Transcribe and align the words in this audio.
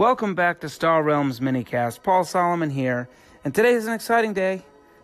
Welcome 0.00 0.34
back 0.34 0.60
to 0.60 0.70
Star 0.70 1.02
Realms 1.02 1.40
Minicast. 1.40 2.02
Paul 2.02 2.24
Solomon 2.24 2.70
here, 2.70 3.06
and 3.44 3.54
today 3.54 3.74
is 3.74 3.86
an 3.86 3.92
exciting 3.92 4.32
day. 4.32 4.62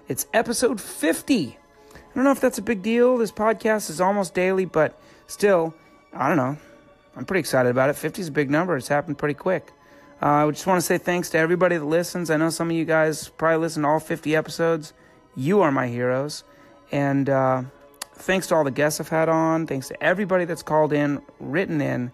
It's 0.09 0.27
episode 0.33 0.81
50. 0.81 1.59
I 1.95 1.99
don't 2.15 2.25
know 2.25 2.31
if 2.31 2.41
that's 2.41 2.57
a 2.57 2.63
big 2.63 2.81
deal. 2.81 3.19
This 3.19 3.31
podcast 3.31 3.91
is 3.91 4.01
almost 4.01 4.33
daily, 4.33 4.65
but 4.65 4.99
still, 5.27 5.75
I 6.15 6.29
don't 6.29 6.39
know. 6.39 6.57
I'm 7.15 7.27
pretty 7.27 7.41
excited 7.41 7.69
about 7.69 7.91
it. 7.91 7.97
50 7.97 8.23
is 8.23 8.29
a 8.29 8.33
big 8.33 8.49
number. 8.49 8.75
It's 8.75 8.89
happened 8.89 9.19
pretty 9.19 9.35
quick. 9.35 9.71
Uh, 10.23 10.47
I 10.47 10.51
just 10.51 10.67
want 10.67 10.79
to 10.79 10.87
say 10.87 10.97
thanks 10.97 11.29
to 11.29 11.39
everybody 11.39 11.77
that 11.77 11.85
listens. 11.85 12.31
I 12.31 12.39
know 12.39 12.49
some 12.49 12.71
of 12.71 12.75
you 12.75 12.87
guys 12.87 13.29
probably 13.29 13.59
listen 13.59 13.83
to 13.83 13.89
all 13.91 14.01
50 14.01 14.35
episodes. 14.35 14.95
You 15.37 15.61
are 15.61 15.71
my 15.71 15.89
heroes. 15.89 16.43
And 16.91 17.29
uh, 17.29 17.65
thanks 18.15 18.47
to 18.47 18.55
all 18.55 18.65
the 18.65 18.71
guests 18.71 18.99
I've 18.99 19.11
had 19.11 19.29
on. 19.29 19.67
Thanks 19.67 19.89
to 19.89 20.03
everybody 20.03 20.47
that's 20.47 20.63
called 20.63 20.95
in, 20.95 21.21
written 21.39 21.83
in. 21.83 22.13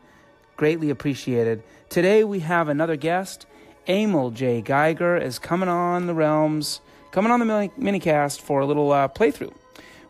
Greatly 0.62 0.90
appreciated. 0.90 1.60
Today 1.88 2.22
we 2.22 2.38
have 2.38 2.68
another 2.68 2.94
guest. 2.94 3.46
Emil 3.88 4.30
J. 4.30 4.62
Geiger 4.62 5.16
is 5.16 5.40
coming 5.40 5.68
on 5.68 6.06
the 6.06 6.14
realms, 6.14 6.80
coming 7.10 7.32
on 7.32 7.40
the 7.40 7.44
minicast 7.80 8.40
for 8.40 8.60
a 8.60 8.64
little 8.64 8.92
uh, 8.92 9.08
playthrough. 9.08 9.52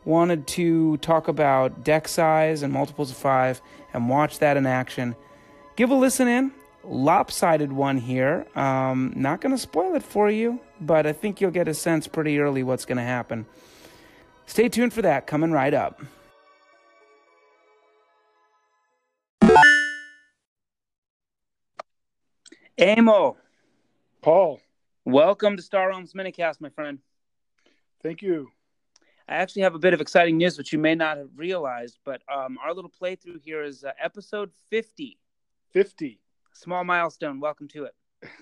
Wanted 0.05 0.47
to 0.49 0.99
talk 0.99 1.27
about 1.27 1.85
deck 1.85 2.07
size 2.07 2.63
and 2.63 2.71
multiples 2.71 3.11
of 3.11 3.17
five 3.17 3.63
and 3.95 4.11
watch 4.11 4.41
that 4.41 4.59
in 4.59 4.67
action. 4.67 5.17
Give 5.77 5.91
a 5.91 5.95
listen 5.95 6.29
in. 6.29 6.53
Lopsided 6.85 7.73
one 7.73 7.97
here. 7.97 8.47
Um, 8.55 9.15
not 9.17 9.41
going 9.41 9.55
to 9.55 9.59
spoil 9.59 9.95
it 9.95 10.03
for 10.03 10.31
you, 10.31 10.61
but 10.83 11.07
I 11.07 11.15
think 11.15 11.41
you'll 11.41 11.51
get 11.51 11.67
a 11.67 11.73
sense 11.73 12.07
pretty 12.07 12.39
early 12.39 12.63
what's 12.63 12.85
going 12.85 12.99
to 12.99 13.05
happen. 13.05 13.47
Stay 14.45 14.69
tuned 14.69 14.93
for 14.93 15.01
that, 15.01 15.27
coming 15.27 15.51
right 15.51 15.73
up. 15.73 16.03
Amo, 22.83 23.37
Paul, 24.23 24.61
welcome 25.05 25.57
to 25.57 25.63
Star 25.63 25.87
Realms 25.91 26.15
Minicast, 26.15 26.61
my 26.61 26.69
friend. 26.69 26.99
thank 28.03 28.23
you. 28.23 28.49
I 29.29 29.37
actually 29.37 29.63
have 29.63 29.77
a 29.77 29.79
bit 29.79 29.95
of 29.95 30.01
exciting 30.01 30.37
news, 30.37 30.59
which 30.59 30.73
you 30.73 30.81
may 30.81 30.97
not 30.97 31.17
have 31.17 31.29
realized, 31.37 32.01
but 32.05 32.23
um, 32.29 32.59
our 32.61 32.75
little 32.75 32.91
playthrough 32.91 33.41
here 33.45 33.63
is 33.63 33.85
uh, 33.85 33.93
episode 34.03 34.51
50. 34.69 35.17
50. 35.71 36.19
Small 36.55 36.83
milestone. 36.83 37.39
Welcome 37.39 37.69
to 37.69 37.85
it. 37.85 37.95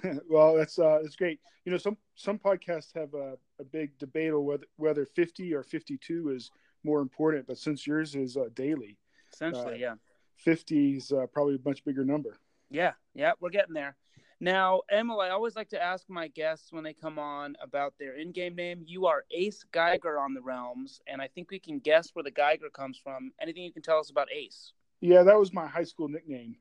well, 0.30 0.56
that's 0.56 0.78
uh, 0.78 1.00
that's 1.02 1.16
great. 1.16 1.38
You 1.66 1.72
know, 1.72 1.78
some 1.78 1.98
some 2.14 2.38
podcasts 2.38 2.94
have 2.94 3.12
a, 3.12 3.36
a 3.58 3.64
big 3.64 3.98
debate 3.98 4.33
on 4.33 4.46
whether 4.46 4.64
whether 4.77 5.05
50 5.05 5.52
or 5.52 5.62
52 5.62 6.30
is 6.30 6.50
more 6.83 7.02
important, 7.02 7.46
but 7.46 7.58
since 7.58 7.86
yours 7.86 8.14
is 8.14 8.38
uh, 8.38 8.44
daily, 8.55 8.96
Essentially, 9.34 9.74
Uh, 9.74 9.91
yeah. 9.91 9.94
50 10.36 10.96
is 10.96 11.12
uh, 11.12 11.27
probably 11.27 11.56
a 11.56 11.68
much 11.68 11.84
bigger 11.84 12.06
number. 12.06 12.38
Yeah, 12.70 12.92
yeah, 13.14 13.33
we're 13.38 13.50
getting 13.50 13.74
there. 13.74 13.96
Now, 14.42 14.80
Emily, 14.91 15.27
I 15.27 15.30
always 15.30 15.55
like 15.55 15.69
to 15.69 15.83
ask 15.83 16.08
my 16.08 16.28
guests 16.28 16.72
when 16.72 16.83
they 16.83 16.94
come 16.94 17.19
on 17.19 17.56
about 17.62 17.92
their 17.98 18.14
in-game 18.14 18.55
name. 18.56 18.83
You 18.86 19.06
are 19.06 19.24
Ace 19.30 19.64
Geiger 19.70 20.19
on 20.19 20.33
the 20.33 20.41
Realms, 20.41 21.02
and 21.06 21.20
I 21.20 21.28
think 21.28 21.50
we 21.50 21.58
can 21.58 21.78
guess 21.78 22.10
where 22.14 22.22
the 22.22 22.30
Geiger 22.30 22.70
comes 22.70 22.96
from. 22.96 23.33
Anything 23.38 23.64
you 23.64 23.72
can 23.72 23.83
tell 23.83 23.98
us 23.98 24.08
about 24.08 24.28
Ace? 24.33 24.72
Yeah, 25.02 25.24
that 25.24 25.38
was 25.38 25.52
my 25.52 25.66
high 25.66 25.84
school 25.84 26.08
nickname. 26.08 26.56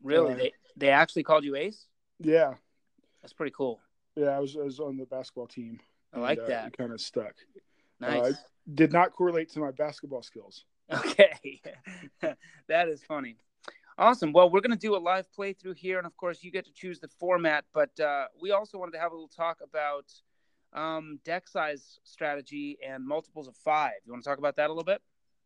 Really? 0.00 0.34
Uh, 0.34 0.36
they 0.36 0.52
they 0.76 0.88
actually 0.90 1.24
called 1.24 1.44
you 1.44 1.56
Ace? 1.56 1.86
Yeah, 2.20 2.54
That's 3.20 3.32
pretty 3.32 3.52
cool. 3.56 3.80
yeah, 4.14 4.28
I 4.28 4.38
was 4.38 4.56
I 4.56 4.62
was 4.62 4.78
on 4.78 4.96
the 4.96 5.06
basketball 5.06 5.48
team. 5.48 5.80
I 6.12 6.20
like 6.20 6.38
and, 6.38 6.46
uh, 6.46 6.50
that. 6.50 6.66
It 6.68 6.78
kind 6.78 6.92
of 6.92 7.00
stuck. 7.00 7.34
Nice. 7.98 8.36
Did 8.72 8.92
not 8.92 9.12
correlate 9.12 9.50
to 9.52 9.60
my 9.60 9.72
basketball 9.72 10.22
skills. 10.22 10.64
Okay. 10.92 11.62
that 12.68 12.88
is 12.88 13.02
funny. 13.02 13.38
Awesome. 13.96 14.32
Well, 14.32 14.50
we're 14.50 14.60
going 14.60 14.72
to 14.72 14.76
do 14.76 14.96
a 14.96 14.98
live 14.98 15.26
playthrough 15.38 15.76
here. 15.76 15.98
And 15.98 16.06
of 16.06 16.16
course, 16.16 16.42
you 16.42 16.50
get 16.50 16.64
to 16.64 16.72
choose 16.72 16.98
the 16.98 17.08
format. 17.20 17.64
But 17.72 17.98
uh, 18.00 18.26
we 18.40 18.50
also 18.50 18.78
wanted 18.78 18.92
to 18.92 18.98
have 18.98 19.12
a 19.12 19.14
little 19.14 19.28
talk 19.28 19.58
about 19.62 20.12
um, 20.72 21.20
deck 21.24 21.46
size 21.46 22.00
strategy 22.02 22.78
and 22.86 23.06
multiples 23.06 23.46
of 23.46 23.56
five. 23.56 23.92
You 24.04 24.12
want 24.12 24.24
to 24.24 24.28
talk 24.28 24.38
about 24.38 24.56
that 24.56 24.66
a 24.66 24.72
little 24.72 24.84
bit? 24.84 25.00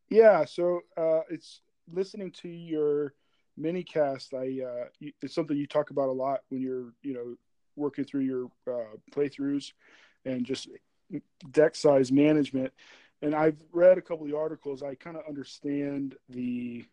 Yeah, 0.08 0.46
so 0.46 0.80
uh, 0.96 1.20
it's 1.28 1.60
listening 1.92 2.32
to 2.42 2.48
your 2.48 3.12
mini 3.58 3.82
cast. 3.82 4.32
I 4.32 4.60
uh, 4.62 5.08
it's 5.20 5.34
something 5.34 5.56
you 5.56 5.66
talk 5.66 5.90
about 5.90 6.08
a 6.08 6.12
lot 6.12 6.40
when 6.48 6.62
you're 6.62 6.94
you 7.02 7.12
know 7.12 7.34
working 7.76 8.04
through 8.04 8.22
your 8.22 8.46
uh, 8.66 8.96
playthroughs 9.14 9.72
and 10.24 10.46
just 10.46 10.68
deck 11.50 11.74
size 11.74 12.10
management. 12.10 12.72
And 13.20 13.34
I've 13.34 13.60
read 13.72 13.98
a 13.98 14.00
couple 14.00 14.24
of 14.24 14.30
the 14.30 14.36
articles. 14.36 14.82
I 14.82 14.94
kind 14.94 15.16
of 15.16 15.24
understand 15.28 16.14
the 16.28 16.86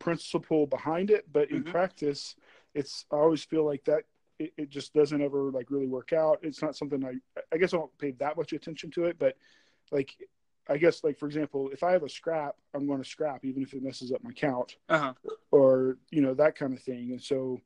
principle 0.00 0.66
behind 0.66 1.10
it, 1.10 1.30
but 1.32 1.48
in 1.52 1.62
Mhm. 1.62 1.70
practice, 1.70 2.34
it's 2.74 3.04
I 3.12 3.16
always 3.16 3.44
feel 3.44 3.64
like 3.64 3.84
that 3.84 4.04
it, 4.40 4.52
it 4.56 4.68
just 4.70 4.92
doesn't 4.94 5.20
ever 5.22 5.52
like 5.52 5.70
really 5.70 5.86
work 5.86 6.12
out. 6.12 6.40
It's 6.42 6.60
not 6.62 6.74
something 6.74 7.04
I 7.04 7.14
I 7.52 7.58
guess 7.58 7.72
I 7.72 7.76
don't 7.76 7.96
pay 7.98 8.10
that 8.12 8.36
much 8.36 8.52
attention 8.52 8.90
to 8.92 9.04
it, 9.04 9.18
but 9.18 9.36
like 9.92 10.16
I 10.68 10.78
guess 10.78 11.04
like 11.04 11.18
for 11.18 11.26
example, 11.26 11.70
if 11.72 11.82
I 11.84 11.92
have 11.92 12.02
a 12.02 12.08
scrap, 12.08 12.56
I'm 12.74 12.86
going 12.86 13.02
to 13.02 13.08
scrap 13.08 13.44
even 13.44 13.62
if 13.62 13.74
it 13.74 13.82
messes 13.82 14.10
up 14.10 14.24
my 14.24 14.32
count 14.32 14.76
Uh 14.88 14.98
huh. 14.98 15.14
or 15.52 15.98
you 16.10 16.22
know 16.22 16.34
that 16.34 16.56
kind 16.56 16.72
of 16.72 16.82
thing. 16.82 17.12
And 17.12 17.22
so 17.22 17.60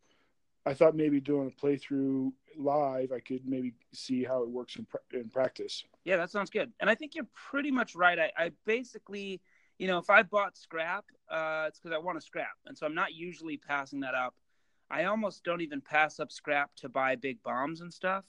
I 0.67 0.75
thought 0.75 0.97
maybe 0.97 1.21
doing 1.21 1.47
a 1.57 1.61
playthrough 1.67 2.33
live, 2.57 3.13
I 3.13 3.21
could 3.21 3.47
maybe 3.47 3.75
see 3.93 4.25
how 4.25 4.43
it 4.43 4.49
works 4.49 4.77
in, 4.77 4.87
pra- 4.87 5.01
in 5.13 5.29
practice. 5.29 5.85
Yeah, 6.05 6.17
that 6.17 6.31
sounds 6.31 6.49
good. 6.51 6.73
And 6.81 6.89
I 6.89 6.95
think 6.95 7.15
you're 7.15 7.29
pretty 7.35 7.71
much 7.71 7.95
right. 7.95 8.19
I, 8.19 8.33
I 8.37 8.51
basically, 8.65 9.43
you 9.85 9.91
know, 9.91 9.99
if 9.99 10.09
I 10.09 10.23
bought 10.23 10.57
scrap, 10.57 11.05
uh, 11.31 11.67
it's 11.69 11.79
because 11.79 11.95
I 11.95 11.99
want 11.99 12.19
to 12.19 12.25
scrap. 12.25 12.57
And 12.65 12.75
so 12.77 12.87
I'm 12.87 12.95
not 12.95 13.13
usually 13.13 13.59
passing 13.59 14.01
that 14.01 14.15
up. 14.15 14.35
I 14.91 15.05
almost 15.05 15.45
don't 15.45 15.61
even 15.61 15.83
pass 15.83 16.19
up 16.19 16.33
scrap 16.33 16.75
to 16.77 16.89
buy 16.89 17.17
big 17.17 17.43
bombs 17.43 17.83
and 17.83 17.93
stuff. 17.93 18.25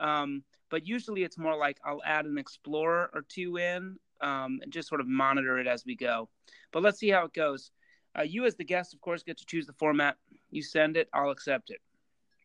Um, 0.00 0.42
but 0.68 0.84
usually 0.84 1.22
it's 1.22 1.38
more 1.38 1.56
like 1.56 1.78
I'll 1.84 2.02
add 2.04 2.24
an 2.24 2.38
explorer 2.38 3.08
or 3.14 3.22
two 3.28 3.56
in 3.56 4.00
um, 4.20 4.58
and 4.62 4.72
just 4.72 4.88
sort 4.88 5.00
of 5.00 5.06
monitor 5.06 5.60
it 5.60 5.68
as 5.68 5.84
we 5.86 5.94
go. 5.94 6.28
But 6.72 6.82
let's 6.82 6.98
see 6.98 7.10
how 7.10 7.26
it 7.26 7.32
goes. 7.32 7.70
Uh, 8.18 8.22
you, 8.22 8.44
as 8.44 8.56
the 8.56 8.64
guest, 8.64 8.92
of 8.92 9.00
course, 9.00 9.22
get 9.22 9.38
to 9.38 9.46
choose 9.46 9.64
the 9.68 9.74
format. 9.74 10.16
You 10.50 10.60
send 10.60 10.96
it, 10.96 11.08
I'll 11.14 11.30
accept 11.30 11.70
it. 11.70 11.78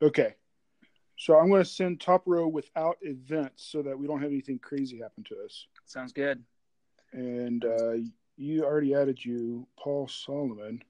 Okay. 0.04 0.36
So 1.18 1.36
I'm 1.36 1.50
going 1.50 1.64
to 1.64 1.68
send 1.68 2.00
top 2.00 2.22
row 2.28 2.48
without 2.48 2.98
events 3.02 3.66
so 3.72 3.82
that 3.82 3.98
we 3.98 4.06
don't 4.06 4.22
have 4.22 4.30
anything 4.30 4.60
crazy 4.60 5.00
happen 5.00 5.24
to 5.30 5.44
us. 5.44 5.66
Sounds 5.86 6.14
good. 6.14 6.44
And 7.12 7.66
uh, 7.66 7.94
you 8.38 8.64
already 8.64 8.94
added 8.96 9.24
you, 9.24 9.68
Paul 9.78 10.08
Solomon. 10.08 10.82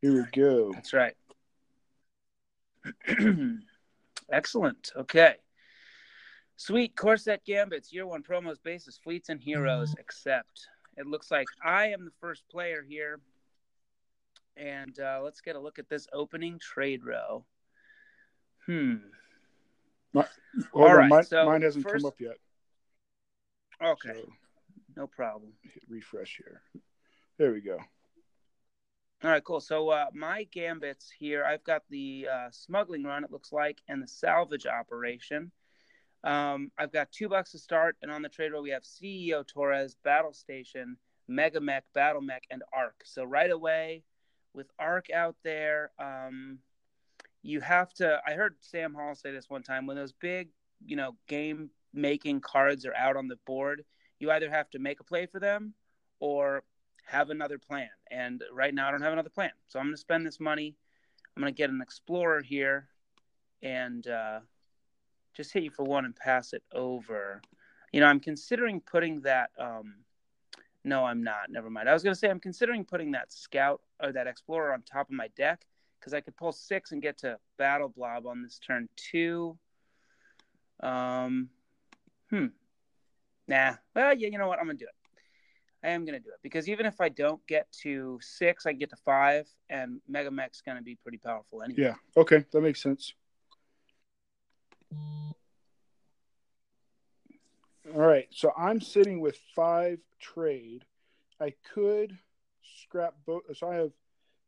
Here 0.00 0.12
we 0.14 0.24
go. 0.32 0.72
That's 0.72 0.92
right. 0.92 1.14
Excellent. 4.30 4.92
Okay. 4.96 5.34
Sweet 6.56 6.96
Cosmic 6.96 7.44
Gambits, 7.44 7.92
year 7.92 8.06
one 8.06 8.22
promos 8.22 8.62
basis, 8.62 8.98
fleets 9.02 9.28
and 9.28 9.40
heroes, 9.40 9.94
except 9.98 10.68
it 10.96 11.06
looks 11.06 11.30
like 11.30 11.46
I 11.62 11.88
am 11.88 12.04
the 12.04 12.12
first 12.20 12.48
player 12.48 12.84
here. 12.88 13.20
And 14.56 14.98
uh, 14.98 15.20
let's 15.22 15.42
get 15.42 15.54
a 15.56 15.60
look 15.60 15.78
at 15.78 15.88
this 15.90 16.06
opening 16.14 16.58
trade 16.58 17.04
row. 17.04 17.44
Hmm. 18.64 18.94
Hold 20.14 20.26
All 20.72 20.88
on, 20.88 20.96
right, 20.96 21.08
mine, 21.10 21.24
so 21.24 21.44
mine 21.44 21.60
hasn't 21.62 21.84
first- 21.84 22.02
come 22.02 22.06
up 22.06 22.20
yet. 22.20 22.38
Okay. 23.84 24.12
So 24.14 24.32
No 24.96 25.06
problem. 25.06 25.52
hit 25.62 25.82
refresh 25.88 26.38
here. 26.38 26.62
There 27.38 27.52
we 27.52 27.60
go. 27.60 27.78
All 29.24 29.30
right, 29.30 29.44
cool. 29.44 29.60
So 29.60 29.90
uh, 29.90 30.06
my 30.12 30.44
gambits 30.44 31.10
here, 31.18 31.44
I've 31.44 31.64
got 31.64 31.82
the 31.90 32.28
uh, 32.32 32.48
smuggling 32.50 33.04
run, 33.04 33.24
it 33.24 33.30
looks 33.30 33.52
like, 33.52 33.80
and 33.88 34.02
the 34.02 34.06
salvage 34.06 34.66
operation. 34.66 35.50
Um, 36.24 36.70
I've 36.78 36.92
got 36.92 37.12
two 37.12 37.28
bucks 37.28 37.52
to 37.52 37.58
start, 37.58 37.96
and 38.02 38.10
on 38.10 38.22
the 38.22 38.28
trade 38.28 38.52
row 38.52 38.62
we 38.62 38.70
have 38.70 38.82
CEO 38.82 39.46
Torres, 39.46 39.96
Battle 40.02 40.32
Station, 40.32 40.96
Mega 41.28 41.60
Mech, 41.60 41.84
Battle 41.94 42.20
Mech, 42.20 42.44
and 42.50 42.62
Ark. 42.72 43.02
So 43.04 43.24
right 43.24 43.50
away, 43.50 44.02
with 44.52 44.66
Ark 44.78 45.06
out 45.14 45.36
there, 45.44 45.92
um, 45.98 46.58
you 47.42 47.60
have 47.60 47.92
to. 47.94 48.20
I 48.26 48.32
heard 48.32 48.56
Sam 48.60 48.94
Hall 48.94 49.14
say 49.14 49.30
this 49.30 49.48
one 49.48 49.62
time: 49.62 49.86
when 49.86 49.96
those 49.96 50.12
big, 50.12 50.48
you 50.84 50.96
know, 50.96 51.16
game 51.28 51.70
making 51.94 52.40
cards 52.40 52.84
are 52.86 52.94
out 52.94 53.16
on 53.16 53.28
the 53.28 53.38
board, 53.46 53.84
you 54.18 54.30
either 54.30 54.50
have 54.50 54.70
to 54.70 54.78
make 54.78 55.00
a 55.00 55.04
play 55.04 55.26
for 55.26 55.40
them 55.40 55.74
or 56.20 56.62
have 57.04 57.30
another 57.30 57.58
plan. 57.58 57.88
And 58.10 58.42
right 58.52 58.74
now, 58.74 58.88
I 58.88 58.90
don't 58.90 59.02
have 59.02 59.12
another 59.12 59.30
plan. 59.30 59.50
So 59.68 59.78
I'm 59.78 59.86
going 59.86 59.94
to 59.94 60.00
spend 60.00 60.26
this 60.26 60.40
money. 60.40 60.74
I'm 61.36 61.42
going 61.42 61.52
to 61.52 61.56
get 61.56 61.70
an 61.70 61.80
Explorer 61.80 62.42
here 62.42 62.88
and 63.62 64.06
uh, 64.06 64.40
just 65.34 65.52
hit 65.52 65.62
you 65.62 65.70
for 65.70 65.84
one 65.84 66.04
and 66.04 66.14
pass 66.14 66.52
it 66.52 66.62
over. 66.72 67.40
You 67.92 68.00
know, 68.00 68.06
I'm 68.06 68.20
considering 68.20 68.80
putting 68.80 69.20
that. 69.22 69.50
Um, 69.58 69.96
no, 70.84 71.04
I'm 71.04 71.22
not. 71.22 71.50
Never 71.50 71.70
mind. 71.70 71.88
I 71.88 71.92
was 71.92 72.02
going 72.02 72.14
to 72.14 72.18
say 72.18 72.30
I'm 72.30 72.40
considering 72.40 72.84
putting 72.84 73.12
that 73.12 73.32
Scout 73.32 73.82
or 74.02 74.12
that 74.12 74.26
Explorer 74.26 74.72
on 74.72 74.82
top 74.82 75.08
of 75.08 75.14
my 75.14 75.28
deck 75.36 75.66
because 75.98 76.14
I 76.14 76.20
could 76.20 76.36
pull 76.36 76.52
six 76.52 76.92
and 76.92 77.02
get 77.02 77.18
to 77.18 77.38
Battle 77.58 77.88
Blob 77.88 78.26
on 78.26 78.42
this 78.42 78.58
turn 78.58 78.88
two. 78.96 79.58
Um, 80.80 81.48
hmm 82.30 82.46
nah, 83.48 83.74
well, 83.94 84.14
yeah, 84.14 84.28
you 84.28 84.38
know 84.38 84.48
what? 84.48 84.58
I'm 84.58 84.66
going 84.66 84.78
to 84.78 84.84
do 84.84 84.88
it. 84.88 85.86
I 85.86 85.90
am 85.90 86.04
going 86.04 86.18
to 86.18 86.24
do 86.24 86.30
it 86.30 86.40
because 86.42 86.68
even 86.68 86.86
if 86.86 87.00
I 87.00 87.08
don't 87.08 87.44
get 87.46 87.70
to 87.82 88.18
six, 88.20 88.66
I 88.66 88.72
get 88.72 88.90
to 88.90 88.96
five, 88.96 89.46
and 89.70 90.00
Mega 90.08 90.30
Mech's 90.30 90.60
going 90.60 90.76
to 90.78 90.82
be 90.82 90.96
pretty 90.96 91.18
powerful 91.18 91.62
anyway. 91.62 91.82
Yeah. 91.82 91.94
Okay. 92.16 92.44
That 92.52 92.60
makes 92.60 92.82
sense. 92.82 93.14
All 97.94 98.00
right. 98.00 98.26
So 98.30 98.52
I'm 98.56 98.80
sitting 98.80 99.20
with 99.20 99.38
five 99.54 100.00
trade. 100.18 100.84
I 101.40 101.52
could 101.72 102.18
scrap 102.82 103.14
both. 103.26 103.42
So 103.54 103.68
I 103.68 103.76
have 103.76 103.92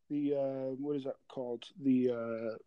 the, 0.09 0.35
uh, 0.35 0.75
what 0.77 0.95
is 0.97 1.05
that 1.05 1.15
called? 1.29 1.63
The 1.81 2.11
uh, 2.11 2.57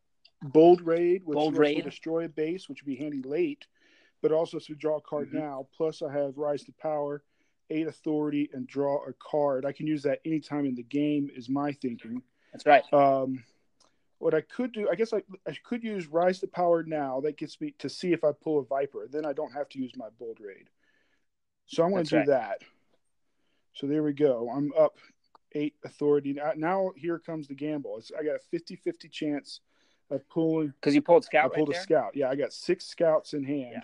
Bold 0.48 0.80
Raid, 0.80 1.24
which 1.24 1.36
will 1.36 1.50
destroy 1.82 2.24
a 2.24 2.28
base, 2.28 2.68
which 2.68 2.82
would 2.82 2.88
be 2.88 2.96
handy 2.96 3.22
late 3.22 3.66
but 4.22 4.32
also 4.32 4.58
to 4.58 4.74
draw 4.74 4.96
a 4.96 5.00
card 5.02 5.30
Mhm. 5.30 5.34
now. 5.34 5.68
Plus, 5.76 6.00
I 6.00 6.10
have 6.12 6.38
rise 6.38 6.64
to 6.64 6.72
power, 6.72 7.22
eight 7.68 7.86
authority, 7.86 8.48
and 8.52 8.66
draw 8.66 9.04
a 9.04 9.12
card. 9.14 9.66
I 9.66 9.72
can 9.72 9.86
use 9.86 10.02
that 10.04 10.20
anytime 10.24 10.64
in 10.64 10.74
the 10.74 10.82
game. 10.82 11.30
Is 11.34 11.48
my 11.48 11.72
thinking. 11.72 12.22
That's 12.52 12.64
right. 12.64 12.90
Um, 12.92 13.44
what 14.18 14.34
I 14.34 14.40
could 14.40 14.72
do, 14.72 14.88
I 14.88 14.94
guess 14.94 15.12
I, 15.12 15.22
I 15.46 15.56
could 15.64 15.82
use 15.82 16.06
Rise 16.06 16.38
to 16.40 16.46
Power 16.46 16.84
now. 16.84 17.20
That 17.20 17.36
gets 17.36 17.60
me 17.60 17.72
to 17.78 17.88
see 17.88 18.12
if 18.12 18.22
I 18.22 18.30
pull 18.32 18.60
a 18.60 18.64
Viper. 18.64 19.08
Then 19.08 19.26
I 19.26 19.32
don't 19.32 19.52
have 19.52 19.68
to 19.70 19.80
use 19.80 19.96
my 19.96 20.08
Bold 20.10 20.38
Raid. 20.40 20.70
So 21.66 21.82
I'm 21.82 21.90
going 21.90 22.04
to 22.04 22.10
do 22.10 22.16
right. 22.18 22.26
that. 22.28 22.62
So 23.72 23.86
there 23.86 24.02
we 24.02 24.12
go. 24.12 24.48
I'm 24.50 24.72
up 24.78 24.98
eight 25.52 25.74
authority. 25.84 26.34
Now, 26.34 26.52
now 26.54 26.92
here 26.94 27.18
comes 27.18 27.48
the 27.48 27.54
gamble. 27.54 27.98
It's, 27.98 28.12
I 28.16 28.22
got 28.22 28.36
a 28.36 28.40
50 28.50 28.76
50 28.76 29.08
chance 29.08 29.60
of 30.10 30.28
pulling. 30.28 30.68
Because 30.68 30.94
you 30.94 31.02
pulled 31.02 31.24
scout. 31.24 31.46
I 31.46 31.56
pulled 31.56 31.70
right 31.70 31.76
a 31.76 31.78
there. 31.78 31.82
scout. 31.82 32.12
Yeah, 32.14 32.28
I 32.28 32.36
got 32.36 32.52
six 32.52 32.84
scouts 32.86 33.32
in 33.32 33.42
hand. 33.42 33.72
Yeah. 33.72 33.80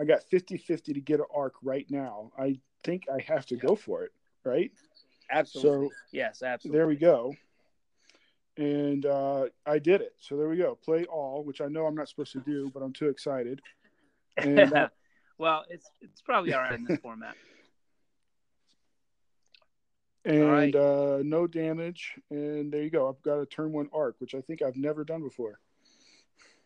I 0.00 0.04
got 0.04 0.22
50 0.24 0.56
50 0.56 0.92
to 0.92 1.00
get 1.00 1.20
an 1.20 1.26
Ark 1.34 1.54
right 1.62 1.86
now. 1.88 2.32
I 2.38 2.58
think 2.82 3.04
I 3.12 3.20
have 3.22 3.46
to 3.46 3.56
go 3.56 3.76
for 3.76 4.02
it, 4.04 4.12
right? 4.44 4.72
Absolutely. 5.30 5.88
So 5.88 5.94
yes, 6.12 6.42
absolutely. 6.42 6.78
there 6.78 6.86
we 6.86 6.96
go. 6.96 7.34
And 8.56 9.04
uh, 9.06 9.46
I 9.66 9.78
did 9.78 10.00
it. 10.00 10.14
So 10.20 10.36
there 10.36 10.48
we 10.48 10.56
go. 10.56 10.76
Play 10.76 11.04
all, 11.06 11.42
which 11.42 11.60
I 11.60 11.66
know 11.66 11.86
I'm 11.86 11.94
not 11.94 12.08
supposed 12.08 12.32
to 12.32 12.40
do, 12.40 12.70
but 12.72 12.82
I'm 12.82 12.92
too 12.92 13.08
excited. 13.08 13.60
And 14.36 14.72
uh, 14.72 14.88
well, 15.38 15.64
it's 15.68 15.88
it's 16.00 16.20
probably 16.20 16.52
all 16.54 16.60
right 16.60 16.74
in 16.74 16.84
this 16.84 16.98
format. 17.00 17.34
and 20.24 20.52
right. 20.52 20.74
uh, 20.74 21.18
no 21.22 21.46
damage. 21.46 22.14
And 22.30 22.72
there 22.72 22.82
you 22.82 22.90
go. 22.90 23.08
I've 23.08 23.22
got 23.22 23.40
a 23.40 23.46
turn 23.46 23.72
one 23.72 23.88
Ark, 23.92 24.16
which 24.18 24.34
I 24.34 24.40
think 24.40 24.62
I've 24.62 24.76
never 24.76 25.04
done 25.04 25.22
before. 25.22 25.58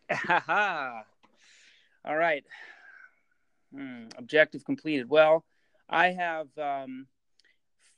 All 2.05 2.15
right. 2.15 2.43
Hmm, 3.73 4.05
objective 4.17 4.65
completed. 4.65 5.09
Well, 5.09 5.45
I 5.89 6.07
have 6.11 6.47
um, 6.57 7.07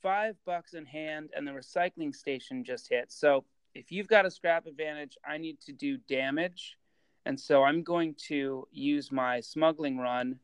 five 0.02 0.36
bucks 0.46 0.74
in 0.74 0.86
hand, 0.86 1.30
and 1.36 1.48
the 1.48 1.52
recycling 1.52 2.16
station 2.16 2.64
just 2.64 2.90
hit. 2.90 3.12
So 3.12 3.46
if 3.74 3.92
you've 3.92 4.08
got 4.08 4.26
a 4.26 4.32
scrap 4.32 4.66
advantage, 4.66 5.18
I 5.26 5.38
need 5.38 5.60
to 5.62 5.72
do 5.72 5.98
damage. 5.98 6.78
And 7.26 7.40
so 7.40 7.64
I'm 7.64 7.84
going 7.84 8.16
to 8.28 8.68
use 8.72 9.12
my 9.12 9.40
smuggling 9.40 9.98
run 9.98 10.40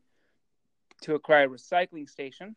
to 1.02 1.14
acquire 1.14 1.44
a 1.44 1.48
recycling 1.48 2.08
station. 2.08 2.54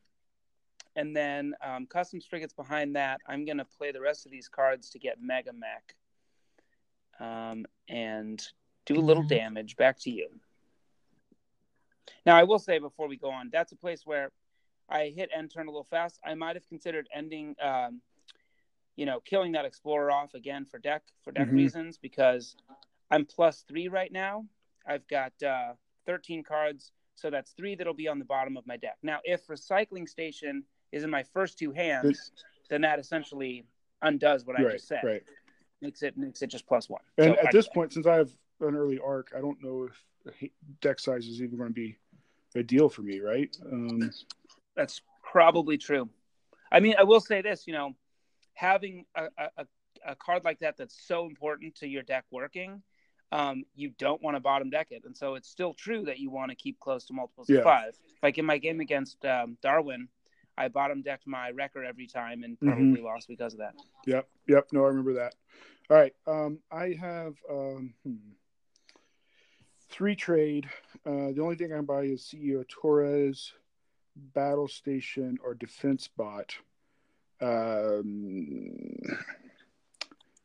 And 0.96 1.16
then 1.16 1.54
um, 1.66 1.88
customs 1.88 2.26
frigates 2.26 2.54
behind 2.54 2.96
that. 2.96 3.22
I'm 3.28 3.46
going 3.46 3.58
to 3.58 3.66
play 3.66 3.92
the 3.92 4.02
rest 4.02 4.26
of 4.26 4.32
these 4.32 4.48
cards 4.48 4.90
to 4.92 5.00
get 5.00 5.22
Mega 5.22 5.52
Mech 5.54 5.96
um, 7.20 7.66
and 7.88 8.46
do 8.86 8.96
a 8.96 9.00
little 9.00 9.24
damage. 9.24 9.76
Back 9.78 10.00
to 10.02 10.12
you. 10.12 10.28
Now, 12.26 12.36
I 12.36 12.44
will 12.44 12.60
say 12.60 12.80
before 12.80 13.08
we 13.08 13.18
go 13.18 13.32
on, 13.32 13.50
that's 13.52 13.72
a 13.72 13.76
place 13.76 14.06
where 14.06 14.32
I 14.90 15.12
hit 15.16 15.30
end 15.36 15.52
turn 15.52 15.68
a 15.68 15.72
little 15.72 15.88
fast. 15.90 16.20
I 16.26 16.36
might 16.36 16.56
have 16.56 16.68
considered 16.68 17.08
ending, 17.14 17.56
um, 17.62 18.02
you 18.96 19.06
know, 19.06 19.20
killing 19.22 19.54
that 19.54 19.66
explorer 19.66 20.12
off 20.12 20.34
again 20.34 20.66
for 20.66 20.80
deck 20.80 21.04
for 21.24 21.32
deck 21.32 21.48
Mhm. 21.48 21.54
reasons 21.56 21.98
because 21.98 22.56
I'm 23.10 23.26
plus 23.26 23.62
three 23.64 23.88
right 23.88 24.12
now. 24.12 24.46
I've 24.86 25.08
got 25.08 25.32
uh, 25.44 25.74
13 26.06 26.44
cards, 26.44 26.92
so 27.16 27.30
that's 27.30 27.52
three 27.52 27.76
that'll 27.76 27.94
be 27.94 28.08
on 28.08 28.20
the 28.20 28.26
bottom 28.26 28.58
of 28.58 28.66
my 28.68 28.78
deck. 28.78 28.98
Now, 29.04 29.20
if 29.24 29.48
recycling 29.48 30.08
station 30.08 30.66
is 30.92 31.04
in 31.04 31.10
my 31.10 31.24
first 31.24 31.58
two 31.58 31.72
hands, 31.72 32.32
then 32.70 32.82
that 32.82 33.00
essentially 33.00 33.66
undoes 34.02 34.46
what 34.46 34.58
I 34.58 34.64
right, 34.64 34.72
just 34.74 34.88
said. 34.88 35.04
right. 35.04 35.24
Makes 35.82 36.04
it 36.04 36.18
makes 36.18 36.42
it 36.42 36.48
just 36.48 36.68
plus 36.68 36.90
one. 36.90 37.02
And 37.18 37.36
So 37.36 37.46
at 37.46 37.52
this 37.52 37.68
point, 37.68 37.94
since 37.94 38.06
I 38.06 38.16
have 38.16 38.32
an 38.60 38.76
early 38.76 39.00
Ark, 39.00 39.32
I 39.36 39.42
don't 39.42 39.62
know 39.64 39.88
if 40.26 40.52
deck 40.82 41.00
size 41.00 41.28
is 41.28 41.42
even 41.42 41.58
going 41.58 41.70
to 41.70 41.74
be 41.74 41.98
a 42.56 42.64
deal 42.64 42.90
for 42.90 43.02
me, 43.02 43.20
right? 43.20 43.56
Um, 43.72 44.12
That's 44.76 45.02
probably 45.24 45.78
true. 45.78 46.10
I 46.72 46.80
mean, 46.80 46.96
I 46.98 47.04
will 47.04 47.20
say 47.20 47.42
this, 47.42 47.68
you 47.68 47.74
know, 47.74 47.96
having 48.54 49.06
a, 49.16 49.28
a, 49.58 49.66
a 50.06 50.16
card 50.16 50.44
like 50.44 50.60
that 50.60 50.78
that's 50.78 51.06
so 51.06 51.26
important 51.26 51.76
to 51.76 51.88
your 51.88 52.04
deck 52.04 52.26
working, 52.32 52.82
um, 53.32 53.64
you 53.76 53.92
don't 53.98 54.22
want 54.22 54.36
to 54.36 54.42
bottom 54.42 54.70
deck 54.70 54.88
it. 54.92 55.04
And 55.06 55.16
so 55.16 55.36
it's 55.36 55.50
still 55.50 55.74
true 55.74 56.04
that 56.06 56.20
you 56.20 56.30
want 56.30 56.52
to 56.52 56.56
keep 56.56 56.80
close 56.80 57.06
to 57.06 57.14
multiples 57.14 57.50
Yeah. 57.50 57.60
of 57.60 57.64
five. 57.64 57.98
Like 58.24 58.38
in 58.38 58.46
my 58.46 58.58
game 58.58 58.80
against 58.80 59.24
um, 59.26 59.58
Darwin, 59.62 60.08
I 60.58 60.68
bottom 60.68 61.02
decked 61.02 61.28
my 61.28 61.52
wrecker 61.52 61.84
every 61.84 62.08
time 62.08 62.44
and 62.44 62.60
probably 62.60 63.02
lost 63.02 63.28
because 63.28 63.54
of 63.54 63.60
that. 63.60 63.74
Yep, 64.06 64.28
yep. 64.48 64.68
No, 64.74 64.84
I 64.84 64.88
remember 64.88 65.14
that. 65.14 65.36
All 65.90 65.98
right. 65.98 66.14
Um, 66.28 66.60
I 66.72 66.96
have 67.00 67.34
um, 67.50 67.94
hmm, 68.06 68.16
three 69.92 70.16
trade. 70.16 70.68
Uh, 71.06 71.32
the 71.34 71.42
only 71.42 71.56
thing 71.56 71.72
I 71.72 71.78
can 71.78 71.86
buy 71.86 72.04
is 72.04 72.22
CEO 72.24 72.68
Torres, 72.68 73.54
Battle 74.16 74.68
Station, 74.68 75.38
or 75.44 75.54
Defense 75.54 76.08
Bot. 76.08 76.56
Um, 77.42 78.98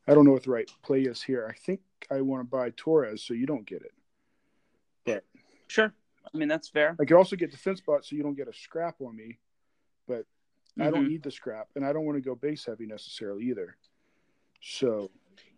I 0.09 0.15
don't 0.15 0.25
know 0.25 0.33
what 0.33 0.45
the 0.45 0.51
right 0.51 0.71
play 0.83 1.03
is 1.03 1.23
here. 1.23 1.47
I 1.49 1.55
think 1.55 1.81
I 2.11 2.21
want 2.21 2.41
to 2.41 2.45
buy 2.45 2.71
Torres, 2.77 3.23
so 3.23 3.35
you 3.35 3.47
don't 3.47 3.67
get 3.67 3.83
it. 3.83 3.93
But 5.05 5.25
Sure. 5.69 5.93
I 6.35 6.37
mean, 6.39 6.49
that's 6.49 6.69
fair. 6.69 6.97
I 7.01 7.05
could 7.05 7.17
also 7.17 7.37
get 7.37 7.51
Defense 7.51 7.81
Bot, 7.81 8.05
so 8.05 8.17
you 8.17 8.23
don't 8.23 8.35
get 8.37 8.49
a 8.49 8.53
scrap 8.53 9.01
on 9.01 9.17
me. 9.17 9.39
But 10.09 10.27
I 10.79 10.91
don't 10.91 11.05
Mhm. 11.07 11.09
need 11.09 11.23
the 11.23 11.31
scrap, 11.31 11.69
and 11.75 11.85
I 11.85 11.93
don't 11.93 12.05
want 12.05 12.17
to 12.17 12.21
go 12.23 12.35
base 12.35 12.67
heavy 12.67 12.87
necessarily 12.87 13.45
either. 13.47 13.77
So 14.61 15.11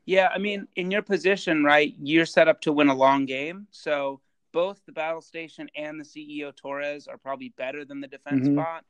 Yeah, 0.09 0.31
I 0.35 0.39
mean, 0.39 0.67
in 0.77 0.91
your 0.91 1.03
position, 1.03 1.63
right, 1.63 1.95
you're 2.01 2.25
set 2.25 2.49
up 2.49 2.63
to 2.63 2.73
win 2.73 2.89
a 2.89 2.95
long 2.95 3.27
game. 3.27 3.67
So 3.73 4.23
both 4.53 4.81
the 4.87 4.93
battle 4.93 5.21
station 5.21 5.69
and 5.77 6.01
the 6.01 6.05
CEO 6.05 6.51
Torres 6.57 7.07
are 7.07 7.19
probably 7.19 7.51
better 7.51 7.85
than 7.85 8.01
the 8.01 8.09
defense 8.09 8.49
Mhm. 8.49 8.55
spot. 8.55 8.87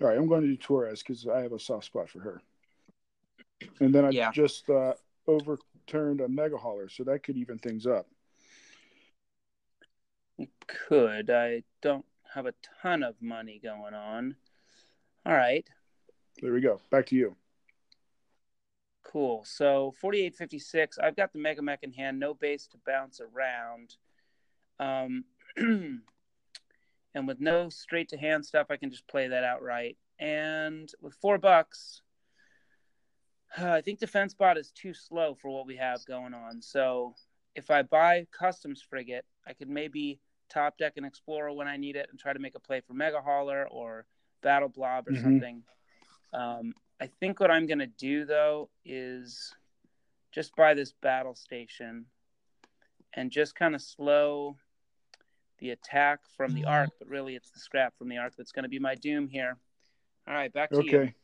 All 0.00 0.08
right, 0.08 0.16
I'm 0.16 0.26
going 0.26 0.40
to 0.40 0.46
do 0.46 0.56
Torres 0.56 1.02
because 1.02 1.26
I 1.26 1.42
have 1.42 1.52
a 1.52 1.58
soft 1.58 1.84
spot 1.84 2.08
for 2.08 2.20
her. 2.20 2.40
And 3.80 3.94
then 3.94 4.06
I 4.06 4.08
Yeah. 4.08 4.30
just 4.32 4.70
uh, 4.70 4.94
overturned 5.26 6.22
a 6.22 6.28
mega 6.30 6.56
hauler, 6.56 6.88
so 6.88 7.04
that 7.04 7.22
could 7.22 7.36
even 7.36 7.58
things 7.58 7.86
up. 7.86 8.08
It 10.38 10.48
could. 10.66 11.28
I 11.28 11.62
don't 11.82 12.06
have 12.32 12.46
a 12.46 12.54
ton 12.80 13.02
of 13.02 13.20
money 13.20 13.58
going 13.58 13.92
on. 13.92 14.34
All 15.26 15.34
right. 15.34 15.68
There 16.40 16.54
we 16.54 16.62
go. 16.62 16.80
Back 16.88 17.04
to 17.08 17.16
you. 17.16 17.36
Cool. 19.16 19.44
So 19.46 19.94
4856. 19.98 20.98
I've 20.98 21.16
got 21.16 21.32
the 21.32 21.38
Mega 21.38 21.62
Mech 21.62 21.78
in 21.82 21.90
hand, 21.90 22.20
no 22.20 22.34
base 22.34 22.66
to 22.66 22.76
bounce 22.84 23.18
around. 23.18 23.96
Um, 24.78 25.24
and 25.56 27.26
with 27.26 27.40
no 27.40 27.70
straight 27.70 28.10
to 28.10 28.18
hand 28.18 28.44
stuff, 28.44 28.66
I 28.68 28.76
can 28.76 28.90
just 28.90 29.08
play 29.08 29.28
that 29.28 29.42
outright. 29.42 29.96
And 30.18 30.92
with 31.00 31.14
four 31.14 31.38
bucks, 31.38 32.02
I 33.56 33.80
think 33.80 34.00
Defense 34.00 34.34
Bot 34.34 34.58
is 34.58 34.70
too 34.70 34.92
slow 34.92 35.34
for 35.34 35.48
what 35.48 35.66
we 35.66 35.76
have 35.76 36.04
going 36.04 36.34
on. 36.34 36.60
So 36.60 37.14
if 37.54 37.70
I 37.70 37.84
buy 37.84 38.26
Customs 38.38 38.82
Frigate, 38.82 39.24
I 39.46 39.54
could 39.54 39.70
maybe 39.70 40.20
top 40.50 40.76
deck 40.76 40.98
an 40.98 41.06
Explorer 41.06 41.54
when 41.54 41.68
I 41.68 41.78
need 41.78 41.96
it 41.96 42.08
and 42.10 42.20
try 42.20 42.34
to 42.34 42.38
make 42.38 42.54
a 42.54 42.60
play 42.60 42.82
for 42.82 42.92
Mega 42.92 43.22
Hauler 43.22 43.66
or 43.70 44.04
Battle 44.42 44.68
Blob 44.68 45.08
or 45.08 45.12
Mhm. 45.12 45.22
something. 45.22 45.62
Um, 46.34 46.74
I 47.00 47.06
think 47.20 47.40
what 47.40 47.50
I'm 47.50 47.66
going 47.66 47.78
to 47.78 47.86
do 47.86 48.24
though 48.24 48.70
is 48.84 49.54
just 50.32 50.54
buy 50.56 50.74
this 50.74 50.92
battle 51.02 51.34
station 51.34 52.06
and 53.14 53.30
just 53.30 53.54
kind 53.54 53.74
of 53.74 53.82
slow 53.82 54.56
the 55.58 55.70
attack 55.70 56.20
from 56.36 56.52
the 56.52 56.64
Ark, 56.64 56.90
but 56.98 57.08
really 57.08 57.34
it's 57.34 57.50
the 57.50 57.58
scrap 57.58 57.96
from 57.96 58.08
the 58.08 58.18
Ark 58.18 58.34
that's 58.36 58.52
going 58.52 58.64
to 58.64 58.68
be 58.68 58.78
my 58.78 58.94
doom 58.94 59.28
here. 59.28 59.56
All 60.28 60.34
right, 60.34 60.52
back 60.52 60.70
to 60.70 60.84
you. 60.84 60.98
Okay. 60.98 61.14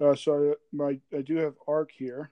Uh, 0.00 0.14
so 0.14 0.54
my 0.72 0.98
I 1.16 1.22
do 1.22 1.36
have 1.36 1.54
Ark 1.68 1.90
here, 1.92 2.30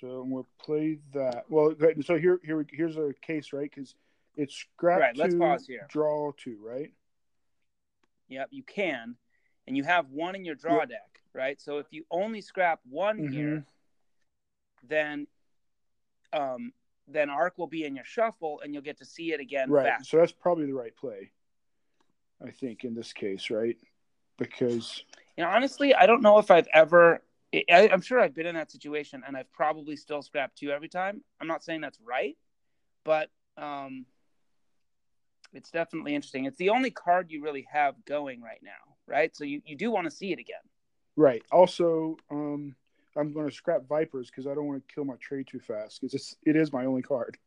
so 0.00 0.24
we'll 0.26 0.46
play 0.60 0.98
that. 1.12 1.44
Well, 1.48 1.74
so 2.04 2.16
here 2.16 2.38
here 2.44 2.64
here's 2.70 2.96
a 2.96 3.12
case, 3.22 3.52
right? 3.52 3.70
Because 3.74 3.94
it's 4.36 4.54
scrap 4.54 5.00
Right, 5.00 5.16
let's 5.16 5.34
pause 5.34 5.66
here. 5.66 5.86
draw 5.88 6.32
two, 6.32 6.58
right? 6.62 6.92
Yep, 8.28 8.48
you 8.50 8.62
can. 8.62 9.16
And 9.66 9.76
you 9.76 9.82
have 9.84 10.10
one 10.10 10.34
in 10.34 10.44
your 10.44 10.54
draw 10.54 10.80
Yep. 10.80 10.90
deck, 10.90 11.20
right? 11.34 11.60
So 11.60 11.78
if 11.78 11.86
you 11.90 12.04
only 12.10 12.40
scrap 12.40 12.80
one 12.84 13.18
Mhm. 13.18 13.32
here, 13.32 13.64
then 14.82 15.26
um 16.32 16.72
then 17.06 17.28
Ark 17.28 17.58
will 17.58 17.66
be 17.66 17.84
in 17.84 17.94
your 17.94 18.04
shuffle 18.04 18.60
and 18.60 18.72
you'll 18.72 18.82
get 18.82 18.96
to 18.98 19.04
see 19.04 19.32
it 19.32 19.40
again 19.40 19.68
Right. 19.68 20.04
So 20.04 20.16
that's 20.16 20.32
probably 20.32 20.66
the 20.66 20.74
right 20.74 20.96
play, 20.96 21.32
I 22.42 22.50
think, 22.50 22.84
in 22.84 22.94
this 22.94 23.12
case, 23.12 23.50
right? 23.50 23.76
Because 24.38 25.04
You 25.36 25.44
know, 25.44 25.50
honestly, 25.50 25.94
I 25.94 26.06
don't 26.06 26.22
know 26.22 26.38
if 26.38 26.50
I've 26.50 26.68
ever. 26.72 27.22
I, 27.54 27.88
I'm 27.92 28.00
sure 28.00 28.18
I've 28.18 28.34
been 28.34 28.46
in 28.46 28.54
that 28.56 28.70
situation, 28.70 29.22
and 29.26 29.36
I've 29.36 29.52
probably 29.52 29.96
still 29.96 30.22
scrapped 30.22 30.58
two 30.58 30.70
every 30.70 30.88
time. 30.88 31.22
I'm 31.40 31.46
not 31.46 31.62
saying 31.62 31.82
that's 31.82 32.00
right, 32.00 32.36
but 33.04 33.30
um, 33.56 34.06
it's 35.52 35.70
definitely 35.70 36.14
interesting. 36.16 36.46
It's 36.46 36.56
the 36.56 36.70
only 36.70 36.90
card 36.90 37.30
you 37.30 37.42
really 37.42 37.66
have 37.70 37.94
going 38.04 38.40
right 38.42 38.60
now, 38.62 38.96
right? 39.06 39.34
So 39.36 39.44
you, 39.44 39.62
you 39.64 39.76
do 39.76 39.90
want 39.90 40.06
to 40.06 40.10
see 40.10 40.32
it 40.32 40.38
again. 40.40 40.56
Right. 41.16 41.42
Also, 41.52 42.16
um, 42.30 42.74
I'm 43.16 43.32
going 43.32 43.48
to 43.48 43.54
scrap 43.54 43.86
Vipers 43.88 44.30
because 44.30 44.46
I 44.46 44.54
don't 44.54 44.66
want 44.66 44.86
to 44.86 44.94
kill 44.94 45.04
my 45.04 45.14
trade 45.20 45.46
too 45.46 45.60
fast 45.60 46.00
because 46.00 46.14
it's 46.14 46.36
it 46.44 46.56
is 46.56 46.72
my 46.72 46.84
only 46.86 47.02
card. 47.02 47.38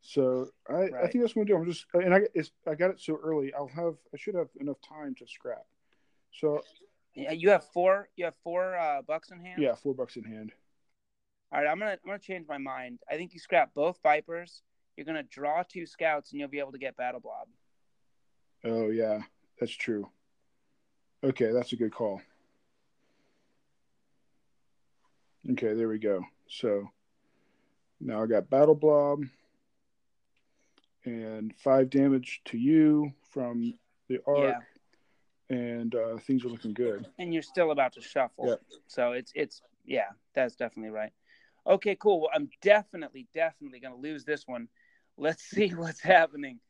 So 0.00 0.48
I, 0.68 0.72
right. 0.72 0.94
I 0.94 1.06
think 1.06 1.24
that's 1.24 1.36
what 1.36 1.42
I'm 1.42 1.46
going 1.46 1.46
to 1.46 1.52
do. 1.52 1.56
I'm 1.56 1.66
just 1.66 1.86
and 1.94 2.14
I 2.14 2.20
it's, 2.34 2.50
I 2.68 2.74
got 2.74 2.90
it 2.90 3.00
so 3.00 3.18
early. 3.22 3.54
I'll 3.54 3.68
have 3.68 3.94
I 4.12 4.16
should 4.16 4.34
have 4.34 4.48
enough 4.60 4.78
time 4.86 5.14
to 5.16 5.26
scrap. 5.26 5.64
So 6.32 6.62
yeah, 7.14 7.32
you 7.32 7.50
have 7.50 7.64
four. 7.72 8.08
You 8.16 8.24
have 8.26 8.34
four 8.42 8.76
uh, 8.76 9.02
bucks 9.02 9.30
in 9.30 9.38
hand. 9.40 9.62
Yeah, 9.62 9.74
four 9.76 9.94
bucks 9.94 10.16
in 10.16 10.24
hand. 10.24 10.52
All 11.52 11.60
right, 11.60 11.68
I'm 11.68 11.78
gonna 11.78 11.92
I'm 11.92 11.98
gonna 12.06 12.18
change 12.18 12.46
my 12.48 12.58
mind. 12.58 12.98
I 13.08 13.16
think 13.16 13.32
you 13.32 13.40
scrap 13.40 13.72
both 13.74 14.00
Vipers. 14.02 14.62
You're 14.96 15.06
gonna 15.06 15.22
draw 15.22 15.62
two 15.62 15.86
scouts, 15.86 16.32
and 16.32 16.40
you'll 16.40 16.48
be 16.48 16.58
able 16.58 16.72
to 16.72 16.78
get 16.78 16.96
Battle 16.96 17.20
Blob. 17.20 17.46
Oh 18.64 18.90
yeah, 18.90 19.20
that's 19.60 19.72
true. 19.72 20.08
Okay, 21.22 21.52
that's 21.52 21.72
a 21.72 21.76
good 21.76 21.92
call. 21.92 22.20
Okay, 25.52 25.74
there 25.74 25.88
we 25.88 25.98
go. 25.98 26.24
So 26.48 26.88
now 28.00 28.22
I 28.22 28.26
got 28.26 28.48
Battle 28.48 28.74
Blob 28.74 29.24
and 31.04 31.54
five 31.58 31.90
damage 31.90 32.40
to 32.46 32.58
you 32.58 33.12
from 33.30 33.74
the 34.08 34.20
Ark. 34.26 34.56
Yeah. 35.50 35.56
And 35.56 35.94
uh, 35.94 36.16
things 36.18 36.44
are 36.44 36.48
looking 36.48 36.72
good. 36.72 37.06
And 37.18 37.32
you're 37.32 37.42
still 37.42 37.70
about 37.70 37.92
to 37.94 38.00
shuffle. 38.00 38.48
Yep. 38.48 38.62
So 38.86 39.12
it's 39.12 39.30
it's 39.34 39.60
yeah, 39.84 40.08
that's 40.34 40.56
definitely 40.56 40.90
right. 40.90 41.12
Okay, 41.66 41.96
cool. 41.96 42.22
Well, 42.22 42.30
I'm 42.34 42.48
definitely, 42.62 43.26
definitely 43.34 43.80
gonna 43.80 43.96
lose 43.96 44.24
this 44.24 44.44
one. 44.46 44.68
Let's 45.18 45.42
see 45.50 45.68
what's 45.68 46.00
happening. 46.00 46.60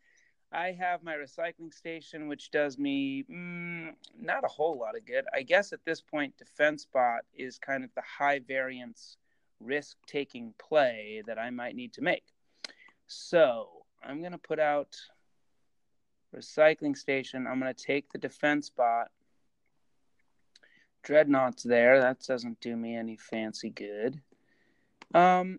I 0.55 0.71
have 0.79 1.03
my 1.03 1.15
recycling 1.15 1.75
station, 1.75 2.29
which 2.29 2.53
does 2.53 2.79
me 2.79 3.25
mm, 3.25 3.89
not 4.19 4.45
a 4.45 4.49
whole 4.49 4.79
lot 4.79 4.97
of 4.97 5.05
good. 5.05 5.25
I 5.35 5.43
guess 5.43 5.73
at 5.73 5.85
this 5.85 6.01
point, 6.01 6.39
defense 6.39 6.87
bot 6.91 7.23
is 7.35 7.59
kind 7.59 7.83
of 7.83 7.91
the 7.95 8.03
high 8.03 8.39
variance 8.39 9.17
risk 9.59 9.97
taking 10.07 10.55
play 10.59 11.23
that 11.27 11.39
I 11.39 11.51
might 11.51 11.75
need 11.75 11.93
to 11.95 12.03
make. 12.03 12.25
So 13.09 13.69
I'm 14.03 14.21
going 14.21 14.33
to 14.33 14.39
put 14.39 14.61
out 14.61 14.97
recycling 16.35 16.97
station. 16.97 17.47
I'm 17.47 17.61
going 17.61 17.75
to 17.75 17.85
take 17.85 18.13
the 18.13 18.19
defense 18.19 18.71
bot. 18.71 19.09
Dreadnaught's 21.03 21.65
there. 21.65 22.01
That 22.01 22.21
doesn't 22.21 22.61
do 22.61 22.77
me 22.77 22.97
any 22.97 23.17
fancy 23.17 23.71
good. 23.71 24.21
Um, 25.15 25.59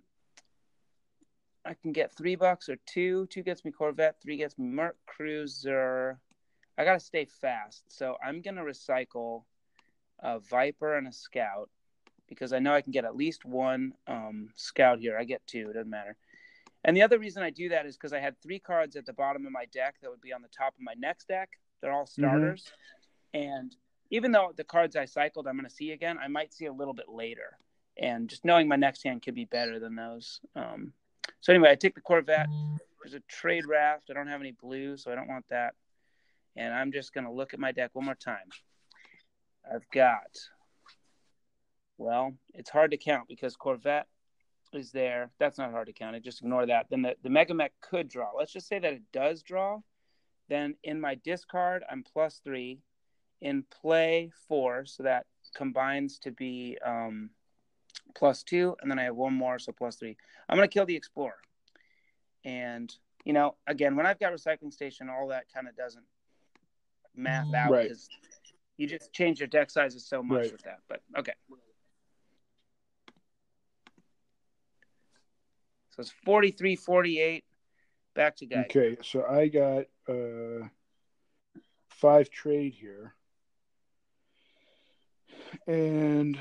I 1.65 1.73
can 1.73 1.91
get 1.91 2.15
three 2.15 2.35
bucks 2.35 2.69
or 2.69 2.77
two. 2.85 3.27
Two 3.27 3.41
gets 3.41 3.65
me 3.65 3.71
Corvette. 3.71 4.21
Three 4.21 4.37
gets 4.37 4.57
me 4.57 4.67
Merc 4.67 4.97
Cruiser. 5.05 6.19
I 6.77 6.83
gotta 6.83 6.99
stay 6.99 7.25
fast, 7.25 7.83
so 7.87 8.17
I'm 8.23 8.41
gonna 8.41 8.63
recycle 8.63 9.43
a 10.19 10.39
Viper 10.39 10.97
and 10.97 11.07
a 11.07 11.11
Scout 11.11 11.69
because 12.27 12.53
I 12.53 12.59
know 12.59 12.73
I 12.73 12.81
can 12.81 12.91
get 12.91 13.05
at 13.05 13.15
least 13.15 13.45
one 13.45 13.93
um, 14.07 14.49
Scout 14.55 14.99
here. 14.99 15.17
I 15.17 15.23
get 15.23 15.45
two. 15.47 15.69
It 15.69 15.73
doesn't 15.73 15.89
matter. 15.89 16.17
And 16.83 16.95
the 16.95 17.01
other 17.01 17.17
reason 17.17 17.41
I 17.43 17.49
do 17.49 17.69
that 17.69 17.85
is 17.85 17.97
because 17.97 18.13
I 18.13 18.19
had 18.19 18.39
three 18.41 18.59
cards 18.59 18.95
at 18.95 19.05
the 19.05 19.13
bottom 19.13 19.45
of 19.45 19.51
my 19.51 19.65
deck 19.65 19.95
that 20.01 20.11
would 20.11 20.21
be 20.21 20.33
on 20.33 20.41
the 20.41 20.47
top 20.47 20.75
of 20.75 20.81
my 20.81 20.93
next 20.97 21.27
deck. 21.27 21.49
They're 21.81 21.91
all 21.91 22.05
mm-hmm. 22.05 22.23
starters, 22.23 22.71
mm-hmm. 23.35 23.49
and 23.49 23.75
even 24.11 24.31
though 24.31 24.51
the 24.55 24.63
cards 24.63 24.95
I 24.95 25.05
cycled, 25.05 25.47
I'm 25.47 25.57
going 25.57 25.67
to 25.67 25.75
see 25.75 25.91
again. 25.91 26.17
I 26.21 26.27
might 26.27 26.53
see 26.53 26.65
a 26.65 26.73
little 26.73 26.93
bit 26.93 27.09
later, 27.09 27.57
and 27.97 28.29
just 28.29 28.45
knowing 28.45 28.67
my 28.67 28.75
next 28.75 29.03
hand 29.03 29.23
could 29.23 29.35
be 29.35 29.45
better 29.45 29.79
than 29.79 29.95
those. 29.95 30.41
Um, 30.55 30.93
so 31.45 31.53
anyway, 31.53 31.69
I 31.69 31.75
take 31.75 31.93
the 31.93 32.01
Corvette. 32.01 32.47
There's 33.03 33.13
a 33.13 33.19
trade 33.27 33.67
raft. 33.67 34.09
I 34.09 34.13
don't 34.13 34.25
have 34.25 34.41
any 34.41 34.53
blue, 34.53 34.97
so 34.97 35.11
I 35.11 35.15
don't 35.15 35.27
want 35.27 35.45
that. 35.51 35.75
And 36.55 36.73
I'm 36.73 36.91
just 36.91 37.13
going 37.13 37.25
to 37.25 37.31
look 37.31 37.53
at 37.53 37.59
my 37.59 37.71
deck 37.71 37.91
one 37.93 38.05
more 38.05 38.15
time. 38.15 38.47
I've 39.71 39.87
got, 39.93 40.25
well, 41.99 42.33
it's 42.55 42.71
hard 42.71 42.89
to 42.89 42.97
count 42.97 43.27
because 43.27 43.55
Corvette 43.55 44.07
is 44.73 44.89
there. 44.89 45.29
That's 45.37 45.59
not 45.59 45.69
hard 45.69 45.85
to 45.85 45.93
count. 45.93 46.15
I 46.15 46.19
just 46.19 46.41
ignore 46.41 46.65
that. 46.65 46.87
Then 46.89 47.03
the, 47.03 47.15
the 47.21 47.29
Mega 47.29 47.53
Mech 47.53 47.73
could 47.79 48.09
draw. 48.09 48.31
Let's 48.35 48.51
just 48.51 48.67
say 48.67 48.79
that 48.79 48.93
it 48.93 49.03
does 49.13 49.43
draw. 49.43 49.81
Then 50.49 50.73
in 50.83 50.99
my 50.99 51.13
discard, 51.23 51.83
I'm 51.87 52.03
plus 52.11 52.41
three. 52.43 52.79
In 53.39 53.65
play, 53.69 54.31
four. 54.47 54.87
So 54.87 55.03
that 55.03 55.27
combines 55.55 56.17
to 56.23 56.31
be 56.31 56.79
um, 56.83 57.29
plus 58.15 58.43
two, 58.43 58.75
and 58.81 58.89
then 58.89 58.99
I 58.99 59.03
have 59.03 59.15
one 59.15 59.33
more, 59.33 59.59
so 59.59 59.71
plus 59.71 59.95
three. 59.95 60.17
I'm 60.47 60.57
gonna 60.57 60.67
kill 60.67 60.85
the 60.85 60.95
Explorer, 60.95 61.37
and 62.43 62.93
you 63.25 63.33
know, 63.33 63.55
again, 63.67 63.95
when 63.95 64.05
I've 64.05 64.19
got 64.19 64.31
recycling 64.31 64.71
station, 64.71 65.09
all 65.09 65.29
that 65.29 65.45
kind 65.53 65.67
of 65.67 65.75
doesn't 65.75 66.05
math 67.15 67.53
out 67.53 67.71
because 67.71 68.07
right. 68.11 68.61
you 68.77 68.87
just 68.87 69.11
change 69.11 69.39
your 69.39 69.47
deck 69.47 69.71
sizes 69.71 70.05
so 70.05 70.21
much 70.21 70.43
right. 70.43 70.51
with 70.51 70.63
that. 70.63 70.79
But 70.87 71.01
okay. 71.17 71.33
So 75.91 76.01
it's 76.01 76.13
43 76.25 76.75
48. 76.75 77.43
Back 78.15 78.35
to 78.37 78.45
guy. 78.45 78.65
Okay, 78.69 78.97
so 79.01 79.25
I 79.25 79.47
got 79.47 79.85
uh 80.07 80.67
five 81.89 82.29
trade 82.29 82.73
here. 82.73 83.13
And 85.67 86.37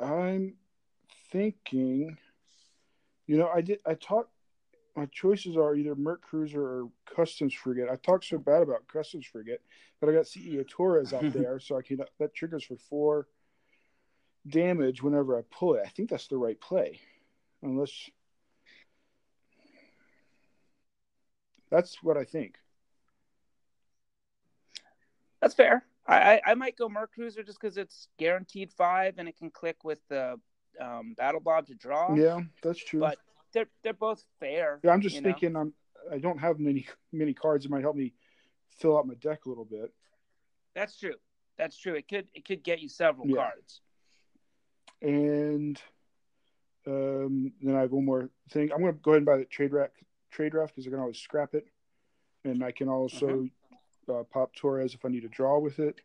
I'm 0.00 0.54
thinking, 1.30 2.16
you 3.26 3.36
know, 3.36 3.48
I 3.48 3.60
did. 3.60 3.80
I 3.86 3.94
talked. 3.94 4.30
My 4.96 5.06
choices 5.06 5.56
are 5.56 5.74
either 5.76 5.94
Merc 5.94 6.22
Cruiser 6.22 6.62
or 6.62 6.90
Customs 7.14 7.54
Frigate. 7.54 7.88
I 7.88 7.96
talked 7.96 8.24
so 8.24 8.38
bad 8.38 8.62
about 8.62 8.88
Customs 8.88 9.26
Frigate, 9.26 9.60
but 10.00 10.08
I 10.08 10.12
got 10.12 10.24
CEO 10.24 10.66
Torres 10.68 11.12
out 11.12 11.24
there, 11.32 11.60
so 11.60 11.76
I 11.76 11.82
can 11.82 12.00
that 12.18 12.34
triggers 12.34 12.64
for 12.64 12.76
four 12.76 13.28
damage 14.48 15.02
whenever 15.02 15.38
I 15.38 15.42
pull 15.50 15.74
it. 15.74 15.82
I 15.84 15.90
think 15.90 16.10
that's 16.10 16.26
the 16.26 16.38
right 16.38 16.60
play, 16.60 16.98
unless 17.62 18.10
that's 21.70 22.02
what 22.02 22.16
I 22.16 22.24
think. 22.24 22.56
That's 25.40 25.54
fair. 25.54 25.84
I, 26.10 26.40
I, 26.44 26.54
might 26.54 26.76
go 26.76 26.88
Merc 26.88 27.12
Cruiser 27.12 27.42
just 27.42 27.60
because 27.60 27.76
it's 27.76 28.08
guaranteed 28.18 28.72
five 28.72 29.14
and 29.18 29.28
it 29.28 29.36
can 29.36 29.50
click 29.50 29.84
with 29.84 30.00
the 30.08 30.40
um, 30.80 31.14
Battle 31.16 31.40
Blob 31.40 31.66
to 31.68 31.74
draw. 31.74 32.14
Yeah, 32.14 32.40
that's 32.62 32.82
true. 32.82 33.00
But 33.00 33.18
they're 33.52 33.68
they're 33.82 33.92
both 33.92 34.24
fair. 34.40 34.80
Yeah, 34.82 34.90
I'm 34.90 35.00
just 35.00 35.22
thinking 35.22 35.52
know? 35.52 35.60
I'm 35.60 35.74
I 36.10 36.18
don't 36.18 36.38
have 36.38 36.58
many 36.58 36.86
many 37.12 37.34
cards 37.34 37.64
that 37.64 37.70
might 37.70 37.82
help 37.82 37.96
me 37.96 38.14
fill 38.78 38.98
out 38.98 39.06
my 39.06 39.14
deck 39.14 39.46
a 39.46 39.48
little 39.48 39.64
bit. 39.64 39.92
That's 40.74 40.98
true. 40.98 41.14
That's 41.58 41.78
true. 41.78 41.94
It 41.94 42.08
could 42.08 42.28
it 42.34 42.44
could 42.44 42.62
get 42.62 42.80
you 42.80 42.88
several 42.88 43.28
yeah. 43.28 43.36
cards. 43.36 43.80
And 45.02 45.80
um, 46.86 47.52
then 47.62 47.76
I 47.76 47.80
have 47.80 47.92
one 47.92 48.04
more 48.04 48.30
thing. 48.50 48.70
I'm 48.72 48.80
going 48.80 48.92
to 48.92 49.00
go 49.00 49.12
ahead 49.12 49.18
and 49.18 49.26
buy 49.26 49.36
the 49.36 49.44
trade 49.44 49.72
rack 49.72 49.92
trade 50.30 50.52
draft 50.52 50.74
because 50.74 50.86
I 50.86 50.90
can 50.90 51.00
always 51.00 51.18
scrap 51.18 51.54
it, 51.54 51.66
and 52.44 52.64
I 52.64 52.72
can 52.72 52.88
also 52.88 53.26
mm-hmm. 53.26 53.46
Uh, 54.10 54.24
pop 54.24 54.54
Torres 54.54 54.94
if 54.94 55.04
I 55.04 55.08
need 55.08 55.22
to 55.22 55.28
draw 55.28 55.58
with 55.58 55.78
it. 55.78 56.00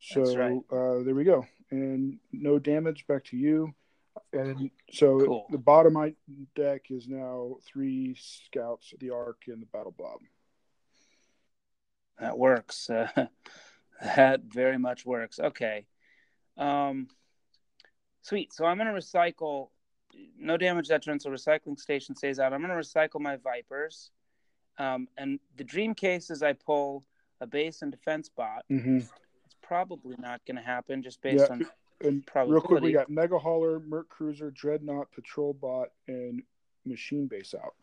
So 0.00 0.22
right. 0.36 0.60
uh, 0.70 1.02
there 1.04 1.14
we 1.14 1.24
go 1.24 1.46
and 1.72 2.18
no 2.32 2.58
damage 2.58 3.06
back 3.08 3.24
to 3.24 3.36
you. 3.36 3.74
And 4.32 4.70
so 4.92 5.18
cool. 5.24 5.46
the 5.50 5.58
bottom 5.58 5.96
of 5.96 6.02
my 6.02 6.14
deck 6.54 6.90
is 6.90 7.08
now 7.08 7.56
three 7.64 8.14
scouts, 8.18 8.92
the 9.00 9.10
Ark, 9.10 9.42
and 9.48 9.60
the 9.60 9.66
battle 9.66 9.94
blob. 9.96 10.20
That 12.20 12.38
works. 12.38 12.90
Uh, 12.90 13.08
that 14.02 14.42
very 14.42 14.78
much 14.78 15.06
works. 15.06 15.40
Okay. 15.40 15.86
Um, 16.58 17.08
sweet. 18.20 18.52
So 18.52 18.66
I'm 18.66 18.76
going 18.76 18.92
to 18.92 19.00
recycle. 19.00 19.68
No 20.38 20.58
damage 20.58 20.88
that 20.88 21.02
turn, 21.02 21.18
so 21.18 21.30
recycling 21.30 21.78
station 21.78 22.14
stays 22.14 22.38
out. 22.38 22.52
I'm 22.52 22.60
going 22.60 22.70
to 22.70 22.76
recycle 22.76 23.18
my 23.18 23.36
Vipers. 23.36 24.10
Um, 24.78 25.08
and 25.16 25.38
the 25.56 25.64
dream 25.64 25.94
case 25.94 26.30
is 26.30 26.42
I 26.42 26.54
pull 26.54 27.04
a 27.40 27.46
base 27.46 27.82
and 27.82 27.90
defense 27.90 28.28
bot. 28.28 28.64
Mm-hmm 28.70 29.00
probably 29.72 30.16
not 30.18 30.44
going 30.46 30.56
to 30.56 30.62
happen 30.62 31.02
just 31.02 31.22
based 31.22 31.46
yeah, 31.48 31.54
on 31.54 31.66
and 32.02 32.26
probability. 32.26 32.52
Real 32.52 32.60
quick, 32.60 32.82
we 32.82 32.92
got 32.92 33.08
Mega 33.08 33.38
Hauler, 33.38 33.80
Merc 33.80 34.08
Cruiser, 34.10 34.50
Dreadnaught, 34.50 35.06
Patrol 35.14 35.54
Bot, 35.54 35.88
and 36.08 36.42
Machine 36.84 37.26
Base 37.26 37.54
out. 37.54 37.74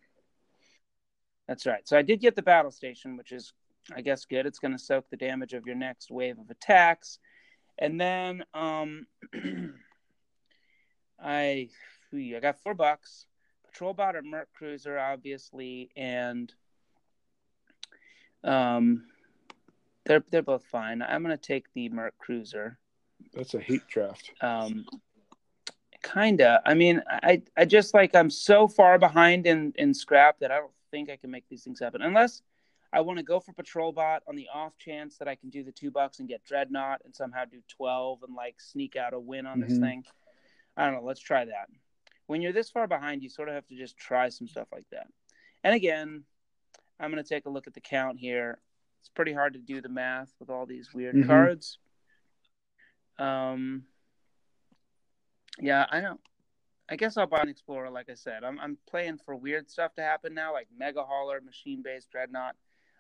That's 1.48 1.66
right. 1.66 1.88
So 1.88 1.98
I 1.98 2.04
did 2.04 2.22
get 2.22 2.36
the 2.36 2.44
Battle 2.44 2.70
Station, 2.70 3.18
which 3.18 3.32
is, 3.32 3.54
I 3.96 4.02
guess, 4.02 4.26
good. 4.26 4.46
It's 4.46 4.60
going 4.60 4.74
to 4.74 4.78
soak 4.78 5.10
the 5.10 5.18
damage 5.18 5.54
of 5.54 5.66
your 5.66 5.76
next 5.76 6.12
wave 6.12 6.38
of 6.38 6.50
attacks. 6.52 7.18
And 7.80 8.00
then 8.00 8.44
um, 8.54 9.08
I 11.20 11.70
I 12.14 12.40
got 12.40 12.62
four 12.62 12.76
bucks. 12.76 13.26
Patrol 13.66 13.94
Bot 13.94 14.16
or 14.16 14.22
Merc 14.22 14.50
Cruiser, 14.54 15.00
obviously, 15.00 15.90
and 15.96 16.54
um, 18.44 19.06
they're 20.06 20.24
they're 20.32 20.42
both 20.42 20.66
fine. 20.66 21.02
I'm 21.02 21.22
gonna 21.22 21.38
take 21.38 21.72
the 21.74 21.90
Merc 21.90 22.18
Cruiser. 22.18 22.78
That's 23.34 23.54
a 23.54 23.60
hate 23.60 23.86
draft. 23.88 24.32
Um, 24.42 24.86
kinda. 26.04 26.62
I 26.66 26.74
mean, 26.74 27.02
I 27.10 27.42
I 27.58 27.66
just 27.66 27.94
like 27.94 28.16
I'm 28.16 28.30
so 28.30 28.68
far 28.68 28.98
behind 28.98 29.46
in 29.48 29.74
in 29.78 29.94
scrap 29.94 30.40
that 30.40 30.52
I 30.52 30.58
don't 30.58 30.72
think 30.92 31.10
I 31.10 31.18
can 31.18 31.32
make 31.32 31.48
these 31.50 31.64
things 31.64 31.80
happen 31.80 32.02
unless 32.02 32.42
I 32.92 33.02
want 33.02 33.18
to 33.20 33.24
go 33.24 33.40
for 33.40 33.54
Patrol 33.54 33.92
Bot 33.92 34.24
on 34.28 34.36
the 34.36 34.48
off 34.52 34.76
chance 34.80 35.18
that 35.18 35.28
I 35.28 35.36
can 35.36 35.50
do 35.50 35.64
the 35.64 35.72
two 35.72 35.92
bucks 35.92 36.20
and 36.20 36.28
get 36.28 36.44
Dreadnaught 36.46 37.06
and 37.06 37.16
somehow 37.16 37.46
do 37.46 37.62
12 37.68 38.24
and 38.24 38.36
like 38.36 38.60
sneak 38.60 38.96
out 38.96 39.14
a 39.14 39.20
win 39.20 39.46
on 39.46 39.60
this 39.60 39.78
Mhm. 39.78 39.82
thing. 39.82 40.06
I 40.76 40.86
don't 40.86 40.96
know. 40.96 41.04
Let's 41.06 41.20
try 41.20 41.46
that. 41.46 41.70
When 42.26 42.42
you're 42.42 42.54
this 42.54 42.72
far 42.72 42.88
behind, 42.88 43.22
you 43.22 43.30
sort 43.30 43.50
of 43.50 43.56
have 43.56 43.68
to 43.68 43.76
just 43.76 43.98
try 43.98 44.30
some 44.30 44.48
stuff 44.48 44.68
like 44.72 44.90
that. 44.90 45.08
And 45.64 45.76
again, 45.76 46.24
I'm 47.00 47.12
going 47.12 47.24
to 47.24 47.28
take 47.28 47.46
a 47.46 47.50
look 47.50 47.68
at 47.68 47.74
the 47.74 47.82
count 47.82 48.20
here. 48.20 48.60
It's 49.00 49.10
pretty 49.10 49.34
hard 49.34 49.54
to 49.54 49.60
do 49.60 49.82
the 49.82 49.90
math 49.90 50.34
with 50.40 50.50
all 50.50 50.66
these 50.66 50.94
weird 50.94 51.16
Mhm. 51.16 51.28
cards. 51.28 51.80
Um, 53.18 53.86
yeah, 55.60 55.86
I 55.90 56.02
don't. 56.02 56.20
I 56.92 56.96
guess 56.96 57.18
I'll 57.18 57.28
buy 57.28 57.42
an 57.42 57.50
Explorer. 57.50 57.90
Like 57.92 58.10
I 58.10 58.16
said, 58.16 58.44
I'm 58.44 58.60
I'm 58.60 58.78
playing 58.88 59.20
for 59.20 59.36
weird 59.36 59.70
stuff 59.70 59.94
to 59.96 60.02
happen 60.02 60.34
now, 60.34 60.54
like 60.54 60.68
Mega 60.76 61.04
Hauler, 61.04 61.40
Machine 61.42 61.82
Base, 61.84 62.08
Dreadnaught. 62.14 62.54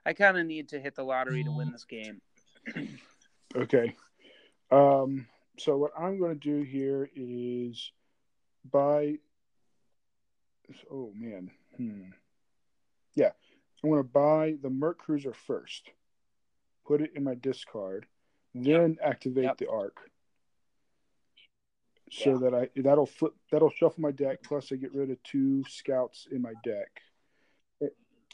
I 0.05 0.13
kind 0.13 0.37
of 0.37 0.45
need 0.45 0.69
to 0.69 0.79
hit 0.79 0.95
the 0.95 1.03
lottery 1.03 1.43
to 1.43 1.51
win 1.51 1.71
this 1.71 1.85
game. 1.85 2.21
Okay. 3.55 3.95
Um, 4.69 5.27
so 5.57 5.75
what 5.75 5.91
I'm 5.97 6.19
going 6.19 6.37
to 6.37 6.39
do 6.39 6.61
here 6.61 7.09
is 7.15 7.91
buy. 8.69 9.15
Oh 10.91 11.11
man. 11.15 11.49
Hmm. 11.77 12.11
Yeah, 13.15 13.31
I'm 13.83 13.89
going 13.89 14.03
to 14.03 14.09
buy 14.09 14.55
the 14.61 14.69
Merc 14.69 14.97
Cruiser 14.97 15.33
first. 15.33 15.91
Put 16.85 17.01
it 17.01 17.11
in 17.15 17.23
my 17.23 17.35
discard, 17.35 18.07
then 18.53 18.97
activate 19.01 19.43
Yep. 19.45 19.57
the 19.57 19.69
Ark. 19.69 20.09
So 22.11 22.31
Yeah. 22.31 22.37
that 22.49 22.53
I 22.55 22.81
that'll 22.81 23.05
flip 23.05 23.35
that'll 23.51 23.69
shuffle 23.69 24.01
my 24.01 24.11
deck. 24.11 24.41
Plus, 24.41 24.71
I 24.71 24.75
get 24.75 24.93
rid 24.93 25.11
of 25.11 25.21
two 25.23 25.63
scouts 25.65 26.27
in 26.31 26.41
my 26.41 26.53
deck. 26.63 27.01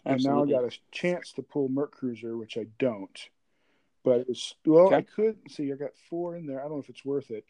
And 0.08 0.24
now 0.24 0.44
I 0.44 0.46
got 0.48 0.64
a 0.64 0.78
chance 0.92 1.32
to 1.34 1.42
pull 1.42 1.68
Merc 1.68 1.92
Cruiser, 1.92 2.38
which 2.38 2.58
I 2.58 2.68
don't. 2.78 3.30
But 4.04 4.20
it 4.22 4.28
was 4.28 4.54
well, 4.66 4.94
I 4.94 5.02
could 5.02 5.38
see. 5.50 5.74
I 5.74 5.76
got 5.76 5.98
four 6.10 6.38
in 6.38 6.46
there. 6.46 6.60
I 6.60 6.64
don't 6.64 6.74
know 6.74 6.80
if 6.80 6.90
it's 6.90 7.04
worth 7.04 7.32
it. 7.32 7.44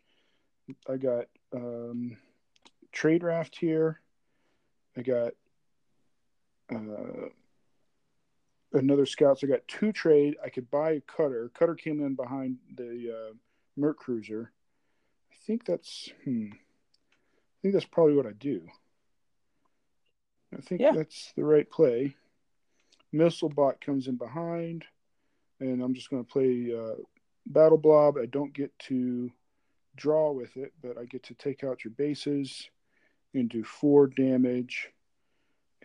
I 0.89 0.95
got 0.97 1.25
um, 1.53 2.17
trade 2.91 3.23
raft 3.23 3.57
here. 3.57 4.01
I 4.97 5.01
got 5.01 5.33
uh, 6.73 7.27
another 8.75 9.05
scout. 9.05 9.39
So 9.39 9.47
I 9.47 9.49
got 9.49 9.67
two 9.67 9.91
trade. 9.91 10.35
I 10.43 10.49
could 10.49 10.69
buy 10.69 10.91
a 10.91 11.01
cutter. 11.01 11.51
Cutter 11.53 11.75
came 11.75 12.01
in 12.01 12.15
behind 12.15 12.57
the 12.75 13.13
uh, 13.29 13.33
Merc 13.77 13.97
Cruiser. 13.97 14.51
I 15.31 15.35
think 15.45 15.65
that's. 15.65 16.09
Hmm. 16.23 16.47
I 16.51 17.57
think 17.61 17.73
that's 17.73 17.85
probably 17.85 18.15
what 18.15 18.27
I 18.27 18.33
do. 18.33 18.61
I 20.55 20.61
think 20.61 20.81
Yeah. 20.81 20.91
that's 20.91 21.33
the 21.35 21.43
right 21.43 21.69
play. 21.69 22.15
Missile 23.11 23.49
bot 23.49 23.81
comes 23.81 24.07
in 24.07 24.17
behind, 24.17 24.85
and 25.59 25.81
I'm 25.81 25.93
just 25.93 26.09
going 26.09 26.23
to 26.23 26.31
play 26.31 26.71
uh, 26.77 27.01
battle 27.47 27.77
blob. 27.77 28.17
I 28.17 28.25
don't 28.27 28.53
get 28.53 28.77
to 28.79 29.31
draw 29.95 30.31
with 30.31 30.55
it, 30.57 30.73
but 30.81 30.97
I 30.97 31.05
get 31.05 31.23
to 31.23 31.33
take 31.33 31.63
out 31.63 31.83
your 31.83 31.91
bases 31.91 32.69
and 33.33 33.49
do 33.49 33.63
four 33.63 34.07
damage. 34.07 34.89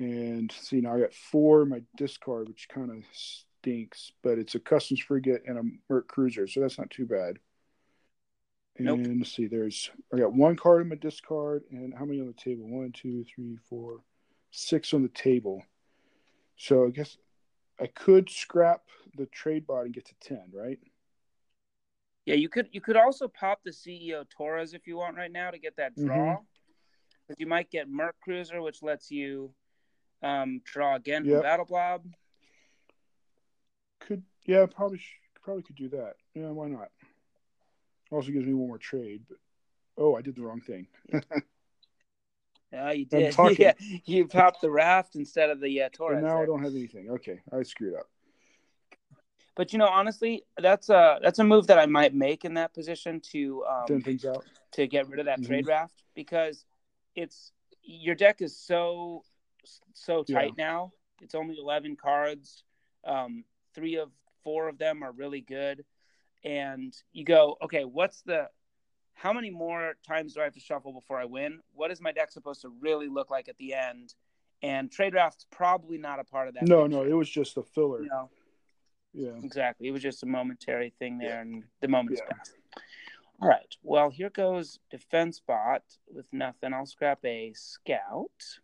And 0.00 0.50
see 0.50 0.80
now 0.80 0.96
I 0.96 1.00
got 1.00 1.12
four 1.12 1.62
in 1.62 1.68
my 1.68 1.82
discard, 1.96 2.48
which 2.48 2.70
kind 2.70 2.90
of 2.90 3.04
stinks, 3.12 4.12
but 4.22 4.38
it's 4.38 4.54
a 4.54 4.58
customs 4.58 5.00
frigate 5.00 5.42
and 5.46 5.58
a 5.58 5.62
Merc 5.92 6.08
cruiser, 6.08 6.46
so 6.48 6.60
that's 6.60 6.78
not 6.78 6.88
too 6.88 7.04
bad. 7.04 7.38
And 8.78 8.86
Nope. 8.86 9.18
let's 9.18 9.36
see, 9.36 9.46
there's 9.46 9.90
I 10.12 10.16
got 10.18 10.32
one 10.32 10.56
card 10.56 10.80
in 10.80 10.88
my 10.88 10.96
discard, 10.96 11.64
and 11.70 11.92
how 11.94 12.06
many 12.06 12.18
on 12.18 12.26
the 12.28 12.32
table? 12.32 12.66
One, 12.66 12.92
two, 12.92 13.24
three, 13.24 13.58
four, 13.68 13.98
six 14.50 14.94
on 14.94 15.02
the 15.02 15.08
table. 15.10 15.62
So 16.56 16.86
I 16.86 16.90
guess 16.90 17.18
I 17.78 17.86
could 17.86 18.30
scrap 18.30 18.80
the 19.18 19.26
trade 19.26 19.66
bot 19.66 19.84
and 19.84 19.92
get 19.92 20.06
to 20.06 20.14
ten, 20.18 20.44
right? 20.54 20.78
Yeah, 22.24 22.36
you 22.36 22.48
could 22.48 22.68
you 22.72 22.80
could 22.80 22.96
also 22.96 23.28
pop 23.28 23.60
the 23.64 23.70
CEO 23.70 24.24
Torres 24.30 24.72
if 24.72 24.86
you 24.86 24.96
want 24.96 25.18
right 25.18 25.30
now 25.32 25.50
to 25.50 25.58
get 25.58 25.76
that 25.76 25.94
Mm-hmm. 25.98 26.06
draw. 26.06 26.38
But 27.28 27.38
you 27.38 27.46
might 27.46 27.70
get 27.70 27.88
Merc 27.88 28.16
Cruiser, 28.22 28.62
which 28.62 28.82
lets 28.82 29.10
you 29.10 29.52
um, 30.22 30.60
draw 30.64 30.96
again 30.96 31.24
Yep. 31.24 31.42
Battle 31.42 31.64
Blob. 31.66 32.06
Could 34.00 34.22
yeah, 34.46 34.66
probably 34.66 34.98
sh- 34.98 35.20
probably 35.42 35.62
could 35.62 35.76
do 35.76 35.88
that. 35.90 36.14
Yeah, 36.34 36.50
why 36.50 36.68
not? 36.68 36.90
Also 38.10 38.30
gives 38.32 38.46
me 38.46 38.54
one 38.54 38.68
more 38.68 38.78
trade, 38.78 39.22
but 39.28 39.38
oh, 39.96 40.16
I 40.16 40.22
did 40.22 40.34
the 40.34 40.42
wrong 40.42 40.60
thing. 40.60 40.86
Yeah, 42.72 42.92
you 42.92 43.04
did. 43.04 43.34
Yeah, 43.58 43.72
you 44.04 44.28
popped 44.28 44.60
the 44.60 44.70
Raft 44.70 45.16
instead 45.16 45.50
of 45.50 45.60
the 45.60 45.82
uh, 45.82 45.88
Torres. 45.92 46.18
and 46.18 46.26
now 46.26 46.34
there. 46.34 46.44
I 46.44 46.46
don't 46.46 46.62
have 46.62 46.74
anything. 46.74 47.10
Okay, 47.10 47.40
I 47.52 47.62
screwed 47.62 47.94
up. 47.94 48.06
But 49.56 49.72
you 49.72 49.78
know, 49.78 49.88
honestly, 49.88 50.44
that's 50.56 50.88
a 50.88 51.18
that's 51.22 51.40
a 51.40 51.44
move 51.44 51.66
that 51.66 51.78
I 51.78 51.86
might 51.86 52.14
make 52.14 52.44
in 52.44 52.54
that 52.54 52.72
position 52.72 53.20
to 53.32 53.64
um, 53.68 54.02
out. 54.26 54.44
to 54.72 54.86
get 54.86 55.08
rid 55.08 55.18
of 55.18 55.26
that 55.26 55.40
Mhm. 55.40 55.46
trade 55.46 55.66
raft 55.66 56.04
because 56.14 56.64
it's 57.16 57.52
your 57.82 58.14
deck 58.14 58.40
is 58.40 58.56
so 58.56 59.24
so 59.92 60.24
Yeah. 60.26 60.36
tight 60.36 60.56
now. 60.56 60.92
It's 61.20 61.34
only 61.34 61.56
eleven 61.58 61.96
cards. 61.96 62.64
Um, 63.04 63.44
three 63.74 63.96
of 63.96 64.10
four 64.42 64.68
of 64.68 64.78
them 64.78 65.02
are 65.02 65.12
really 65.12 65.40
good, 65.40 65.84
and 66.44 66.94
you 67.12 67.24
go, 67.24 67.56
okay, 67.62 67.84
what's 67.84 68.22
the 68.22 68.48
how 69.14 69.32
many 69.34 69.50
more 69.50 69.96
times 70.06 70.32
do 70.34 70.40
I 70.40 70.44
have 70.44 70.54
to 70.54 70.60
shuffle 70.60 70.92
before 70.94 71.18
I 71.20 71.26
win? 71.26 71.60
What 71.74 71.90
is 71.90 72.00
my 72.00 72.10
deck 72.12 72.32
supposed 72.32 72.62
to 72.62 72.70
really 72.80 73.08
look 73.08 73.30
like 73.30 73.48
at 73.50 73.58
the 73.58 73.74
end? 73.74 74.14
And 74.62 74.90
trade 74.90 75.14
raft's 75.14 75.46
probably 75.50 75.98
not 75.98 76.20
a 76.20 76.24
part 76.24 76.48
of 76.48 76.54
that. 76.54 76.66
No, 76.66 76.84
picture. 76.84 76.96
no, 76.98 77.04
it 77.04 77.12
was 77.12 77.28
just 77.28 77.56
a 77.58 77.62
filler. 77.62 78.02
You 78.02 78.08
know, 78.08 78.30
Yeah. 79.12 79.38
exactly. 79.42 79.88
It 79.88 79.90
was 79.90 80.02
just 80.02 80.22
a 80.22 80.26
momentary 80.26 80.90
thing 80.98 81.18
there, 81.18 81.40
and 81.40 81.64
the 81.80 81.88
moment's 81.88 82.20
Yeah. 82.24 82.34
passed. 82.34 82.56
All 83.42 83.48
right. 83.48 83.74
Well, 83.82 84.10
here 84.10 84.30
goes 84.30 84.78
defense 84.90 85.40
bot 85.40 85.82
with 86.10 86.30
nothing. 86.32 86.72
I'll 86.74 86.86
scrap 86.86 87.24
a 87.24 87.52
scout, 87.54 88.60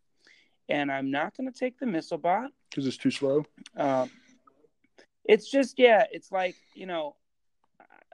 and 0.68 0.90
I'm 0.90 1.10
not 1.10 1.36
going 1.36 1.50
to 1.50 1.58
take 1.58 1.78
the 1.78 1.86
missile 1.86 2.18
bot. 2.18 2.50
Because 2.70 2.86
it's 2.86 2.96
too 2.96 3.10
slow. 3.10 3.44
Um, 3.76 4.10
it's 5.24 5.50
just 5.50 5.78
yeah. 5.78 6.04
It's 6.12 6.30
like 6.30 6.56
you 6.74 6.86
know, 6.86 7.16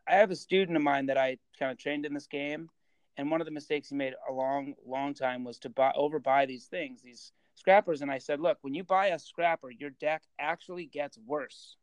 I 0.08 0.14
have 0.16 0.30
a 0.30 0.36
student 0.36 0.76
of 0.76 0.82
mine 0.82 1.06
that 1.06 1.18
I 1.18 1.38
kind 1.58 1.72
of 1.72 1.78
trained 1.78 2.06
in 2.06 2.14
this 2.14 2.26
game, 2.26 2.68
and 3.16 3.30
one 3.30 3.40
of 3.40 3.44
the 3.46 3.50
mistakes 3.52 3.88
he 3.88 3.94
made 3.94 4.14
a 4.28 4.32
long, 4.32 4.74
long 4.86 5.14
time 5.14 5.44
was 5.44 5.58
to 5.60 5.68
buy 5.68 5.92
overbuy 5.98 6.46
these 6.46 6.66
things, 6.66 7.02
these 7.02 7.32
scrappers. 7.54 8.02
And 8.02 8.10
I 8.10 8.18
said, 8.18 8.40
look, 8.40 8.58
when 8.62 8.74
you 8.74 8.84
buy 8.84 9.08
a 9.08 9.18
scrapper, 9.18 9.70
your 9.70 9.90
deck 9.90 10.22
actually 10.38 10.86
gets 10.86 11.18
worse, 11.18 11.76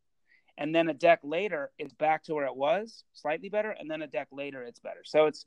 and 0.57 0.73
then 0.73 0.89
a 0.89 0.93
deck 0.93 1.19
later 1.23 1.71
it's 1.77 1.93
back 1.93 2.23
to 2.23 2.33
where 2.33 2.45
it 2.45 2.55
was, 2.55 3.03
slightly 3.13 3.49
better, 3.49 3.71
and 3.71 3.89
then 3.89 4.01
a 4.01 4.07
deck 4.07 4.27
later 4.31 4.63
it's 4.63 4.79
better. 4.79 5.01
So 5.03 5.25
it's, 5.25 5.45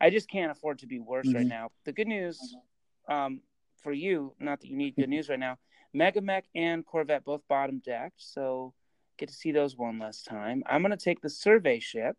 I 0.00 0.10
just 0.10 0.28
can't 0.28 0.50
afford 0.50 0.80
to 0.80 0.86
be 0.86 0.98
worse 0.98 1.32
right 1.32 1.46
Mhm. 1.46 1.50
now. 1.50 1.70
The 1.84 1.92
good 1.92 2.08
news, 2.08 2.56
um, 3.08 3.40
for 3.82 3.92
you, 3.92 4.34
not 4.38 4.60
that 4.60 4.68
you 4.68 4.76
need 4.76 4.96
good 4.96 5.08
news 5.10 5.28
right 5.28 5.38
now, 5.38 5.58
Mega 5.92 6.20
Mech 6.20 6.44
and 6.54 6.84
Corvette 6.84 7.24
both 7.24 7.42
bottom 7.48 7.80
decked, 7.84 8.22
so 8.22 8.72
get 9.18 9.28
to 9.28 9.34
see 9.34 9.52
those 9.52 9.76
one 9.76 9.98
last 9.98 10.24
time. 10.24 10.62
I'm 10.66 10.82
going 10.82 10.96
to 10.96 10.96
take 10.96 11.20
the 11.20 11.30
survey 11.30 11.78
ship 11.78 12.16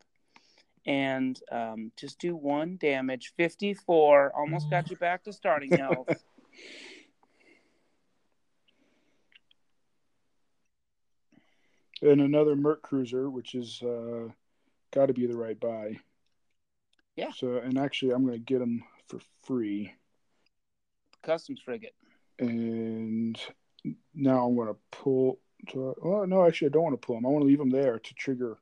and 0.86 1.39
um, 1.52 1.91
just 1.97 2.19
do 2.19 2.36
one 2.36 2.78
damage. 2.78 3.34
54. 3.38 4.34
Almost 4.36 4.69
got 4.69 4.89
you 4.89 4.97
back 4.97 5.23
to 5.23 5.34
starting 5.34 5.71
health. 5.71 6.08
And 12.02 12.19
another 12.19 12.56
Merc 12.56 12.82
Cruiser, 12.82 13.30
which 13.30 13.56
is 13.56 13.82
uh, 13.82 14.28
got 14.91 15.06
to 15.06 15.13
be 15.13 15.26
the 15.26 15.38
right 15.38 15.58
buy. 15.58 15.99
Yeah. 17.15 17.32
So, 17.34 17.58
and 17.58 17.78
actually, 17.78 18.12
I'm 18.12 18.26
going 18.26 18.38
to 18.38 18.43
get 18.43 18.60
them 18.60 18.84
for 19.08 19.19
free. 19.43 19.93
Customs 21.24 21.62
frigate. 21.64 21.96
And 22.40 23.40
now 24.14 24.46
I'm 24.46 24.56
going 24.56 24.68
to 24.68 24.78
pull. 24.92 25.40
To, 25.70 25.96
well, 26.04 26.28
no, 26.28 26.46
actually, 26.46 26.68
I 26.68 26.72
don't 26.72 26.84
want 26.84 27.02
to 27.02 27.06
pull 27.06 27.16
them. 27.16 27.26
I 27.26 27.30
want 27.30 27.44
to 27.44 27.48
leave 27.48 27.58
them 27.58 27.70
there 27.70 27.98
to 27.98 28.14
trigger 28.16 28.58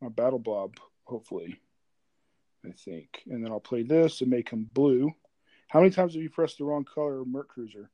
my 0.00 0.08
Battle 0.08 0.38
Blob, 0.38 0.76
hopefully. 1.04 1.58
I 2.64 2.70
think. 2.72 3.22
And 3.28 3.44
then 3.44 3.50
I'll 3.50 3.60
play 3.60 3.82
this 3.82 4.20
and 4.20 4.30
make 4.30 4.50
them 4.50 4.68
blue. 4.72 5.10
How 5.68 5.80
many 5.80 5.90
times 5.90 6.14
have 6.14 6.22
you 6.22 6.30
pressed 6.30 6.58
the 6.58 6.64
wrong 6.64 6.84
color 6.84 7.24
Merc 7.24 7.48
Cruiser? 7.48 7.90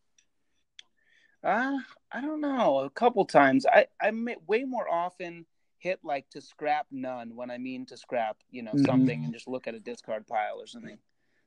Uh, 1.45 1.79
I 2.11 2.21
don't 2.21 2.41
know. 2.41 2.81
A 2.81 2.91
couple 2.91 3.25
times. 3.25 3.65
I, 3.67 3.87
I 4.01 4.11
way 4.47 4.65
more 4.65 4.89
often 4.93 5.47
hit 5.79 6.01
like 6.03 6.29
to 6.31 6.41
scrap 6.41 6.87
none 6.91 7.37
when 7.37 7.51
I 7.51 7.59
mean 7.59 7.87
to 7.87 7.97
scrap, 7.97 8.37
you 8.51 8.63
know, 8.63 8.73
Mhm. 8.73 8.85
something 8.85 9.25
and 9.25 9.33
just 9.33 9.47
look 9.47 9.69
at 9.69 9.77
a 9.77 9.81
discard 9.81 10.27
pile 10.27 10.61
or 10.61 10.67
something. 10.67 10.99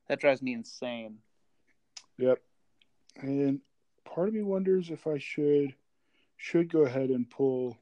That 0.08 0.22
drives 0.22 0.42
me 0.42 0.54
insane. 0.54 1.22
Yep. 2.18 2.42
And 3.18 3.62
part 4.06 4.28
of 4.28 4.34
me 4.34 4.42
wonders 4.42 4.90
if 4.90 5.08
I 5.08 5.18
should 5.18 5.76
should 6.38 6.72
go 6.72 6.86
ahead 6.86 7.10
and 7.10 7.30
pull 7.30 7.78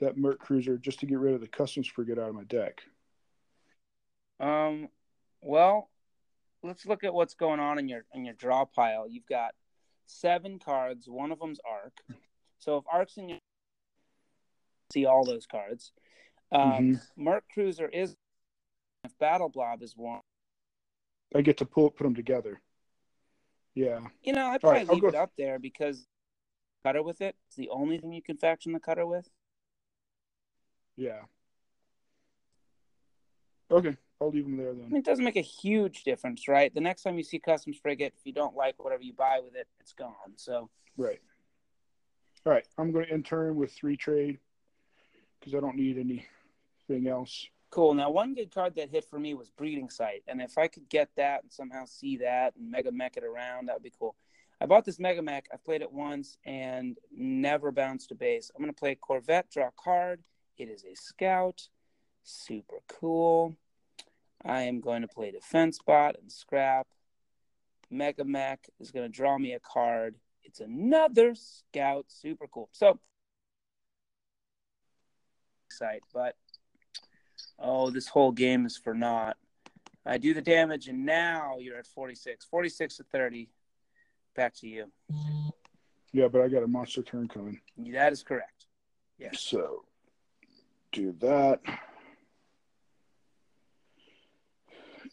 that 0.00 0.16
Merc 0.16 0.38
Cruiser 0.38 0.78
just 0.78 1.00
to 1.00 1.06
get 1.06 1.18
rid 1.18 1.34
of 1.34 1.40
the 1.42 1.48
customs 1.48 1.86
frigate 1.86 2.18
out 2.18 2.30
of 2.30 2.34
my 2.34 2.44
deck. 2.44 2.80
Um, 4.38 4.88
well, 5.42 5.90
let's 6.62 6.86
look 6.86 7.04
at 7.04 7.12
what's 7.12 7.34
going 7.34 7.60
on 7.60 7.78
in 7.78 7.88
your 7.88 8.04
in 8.14 8.24
your 8.24 8.34
draw 8.34 8.64
pile. 8.64 9.06
You've 9.06 9.26
got 9.26 9.54
seven 10.06 10.58
cards. 10.58 11.08
One 11.08 11.30
of 11.30 11.38
them's 11.38 11.60
Ark. 11.68 11.98
So 12.58 12.78
if 12.78 12.84
Ark's 12.90 13.16
in 13.18 13.28
your 13.28 13.38
see 14.92 15.04
all 15.04 15.24
those 15.24 15.46
cards. 15.46 15.92
Um, 16.52 16.70
Mhm. 16.70 17.00
Merc 17.16 17.44
Cruiser 17.52 17.88
is 17.88 18.16
if 19.04 19.16
Battle 19.18 19.48
Blob 19.48 19.82
is 19.82 19.96
one. 19.96 20.20
I 21.34 21.42
get 21.42 21.58
to 21.58 21.66
pull 21.66 21.90
put 21.90 22.04
them 22.04 22.14
together. 22.14 22.60
Yeah. 23.74 24.00
You 24.22 24.32
know, 24.32 24.46
I 24.46 24.58
probably 24.58 24.80
right, 24.80 24.88
leave 24.90 25.02
go- 25.02 25.08
it 25.08 25.14
up 25.14 25.32
there 25.38 25.58
because 25.58 26.06
cutter 26.84 27.02
with 27.02 27.20
it. 27.20 27.36
It's 27.46 27.56
the 27.56 27.68
only 27.70 27.98
thing 27.98 28.12
you 28.12 28.22
can 28.22 28.36
faction 28.36 28.72
the 28.72 28.80
cutter 28.80 29.06
with. 29.06 29.28
Yeah. 30.96 31.20
Okay, 33.70 33.96
I'll 34.20 34.30
leave 34.30 34.44
them 34.44 34.56
there 34.56 34.72
then. 34.72 34.84
I 34.86 34.88
mean, 34.88 34.96
it 34.96 35.04
doesn't 35.04 35.24
make 35.24 35.36
a 35.36 35.40
huge 35.42 36.02
difference, 36.02 36.48
right? 36.48 36.74
The 36.74 36.80
next 36.80 37.02
time 37.02 37.16
you 37.16 37.22
see 37.22 37.38
Customs 37.38 37.78
Frigate, 37.80 38.12
if 38.18 38.26
you 38.26 38.32
don't 38.32 38.56
like 38.56 38.82
whatever 38.82 39.02
you 39.02 39.12
buy 39.12 39.38
with 39.42 39.54
it, 39.54 39.68
it's 39.78 39.92
gone. 39.92 40.14
So, 40.36 40.68
Right. 40.96 41.20
All 42.44 42.52
right, 42.52 42.66
I'm 42.78 42.90
going 42.90 43.06
to 43.06 43.14
intern 43.14 43.54
with 43.54 43.70
three 43.72 43.96
trade 43.96 44.38
because 45.38 45.54
I 45.54 45.60
don't 45.60 45.76
need 45.76 45.98
anything 45.98 47.06
else. 47.06 47.46
Cool. 47.70 47.94
Now, 47.94 48.10
one 48.10 48.34
good 48.34 48.52
card 48.52 48.74
that 48.76 48.90
hit 48.90 49.04
for 49.04 49.18
me 49.18 49.34
was 49.34 49.50
Breeding 49.50 49.90
Site. 49.90 50.22
And 50.28 50.40
if 50.40 50.58
I 50.58 50.68
could 50.68 50.88
get 50.88 51.10
that 51.16 51.42
and 51.42 51.52
somehow 51.52 51.84
see 51.86 52.18
that 52.18 52.54
and 52.56 52.70
Mega 52.70 52.92
Mech 52.92 53.16
it 53.16 53.24
around, 53.24 53.66
that 53.66 53.74
would 53.74 53.82
be 53.82 53.92
cool. 53.98 54.16
I 54.60 54.66
bought 54.66 54.84
this 54.84 54.98
Mega 54.98 55.22
Mech. 55.22 55.46
I've 55.52 55.64
played 55.64 55.80
it 55.80 55.92
once 55.92 56.36
and 56.44 56.98
never 57.16 57.70
bounced 57.72 58.10
a 58.10 58.14
base. 58.14 58.50
I'm 58.54 58.62
going 58.62 58.72
to 58.72 58.78
play 58.78 58.94
Corvette, 58.94 59.50
draw 59.50 59.68
a 59.68 59.72
card. 59.82 60.22
It 60.58 60.68
is 60.68 60.84
a 60.84 60.94
scout. 60.94 61.68
Super 62.24 62.80
cool. 62.86 63.56
I 64.44 64.62
am 64.62 64.80
going 64.80 65.02
to 65.02 65.08
play 65.08 65.30
Defense 65.30 65.78
Bot 65.84 66.16
and 66.20 66.30
Scrap. 66.30 66.86
Mega 67.90 68.24
Mech 68.24 68.66
is 68.78 68.90
going 68.90 69.10
to 69.10 69.16
draw 69.16 69.38
me 69.38 69.52
a 69.54 69.60
card. 69.60 70.16
It's 70.44 70.60
another 70.60 71.34
scout. 71.34 72.06
Super 72.08 72.46
cool. 72.46 72.68
So, 72.72 72.98
site, 75.70 76.02
but 76.12 76.36
oh, 77.58 77.90
this 77.90 78.08
whole 78.08 78.32
game 78.32 78.66
is 78.66 78.76
for 78.76 78.94
naught. 78.94 79.36
I 80.06 80.18
do 80.18 80.32
the 80.34 80.42
damage, 80.42 80.88
and 80.88 81.04
now 81.04 81.56
you're 81.58 81.76
at 81.76 81.86
46. 81.86 82.46
46 82.46 82.96
to 82.96 83.04
30. 83.04 83.48
Back 84.34 84.54
to 84.56 84.66
you. 84.66 84.90
Yeah, 86.12 86.28
but 86.28 86.40
I 86.40 86.48
got 86.48 86.62
a 86.62 86.66
monster 86.66 87.02
turn 87.02 87.28
coming. 87.28 87.60
That 87.92 88.12
is 88.12 88.22
correct. 88.22 88.66
Yes. 89.18 89.40
So 89.40 89.84
do 90.92 91.14
that. 91.20 91.60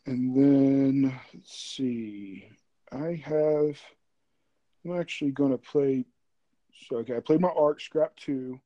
And 0.05 0.35
then 0.35 1.19
let's 1.33 1.59
see. 1.59 2.49
I 2.91 3.21
have 3.25 3.79
I'm 4.85 4.99
actually 4.99 5.31
gonna 5.31 5.57
play 5.57 6.05
so 6.87 6.97
okay, 6.97 7.17
I 7.17 7.19
played 7.19 7.41
my 7.41 7.49
Ark 7.49 7.81
scrap 7.81 8.15
two, 8.15 8.59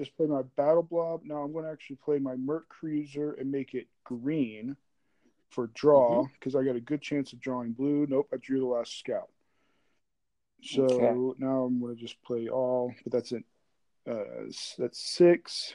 just 0.00 0.16
play 0.16 0.26
my 0.26 0.42
battle 0.56 0.82
blob. 0.82 1.20
Now 1.24 1.42
I'm 1.42 1.52
gonna 1.52 1.70
actually 1.70 1.96
play 1.96 2.18
my 2.18 2.34
Merc 2.34 2.68
Cruiser 2.68 3.34
and 3.34 3.52
make 3.52 3.74
it 3.74 3.86
green 4.04 4.76
for 5.50 5.66
draw 5.74 6.26
because 6.34 6.56
I 6.56 6.62
got 6.64 6.76
a 6.76 6.80
good 6.80 7.02
chance 7.02 7.32
of 7.34 7.40
drawing 7.40 7.72
blue. 7.72 8.06
Nope, 8.08 8.28
I 8.32 8.36
drew 8.38 8.60
the 8.60 8.66
last 8.66 8.98
scout. 8.98 9.28
So 10.62 10.80
Okay. 10.82 11.36
now 11.38 11.64
I'm 11.64 11.80
gonna 11.80 11.94
just 11.96 12.20
play 12.22 12.48
all, 12.48 12.94
but 13.04 13.12
that's 13.12 13.32
it. 13.32 13.44
Uh, 14.08 14.50
that's 14.78 14.98
six. 14.98 15.74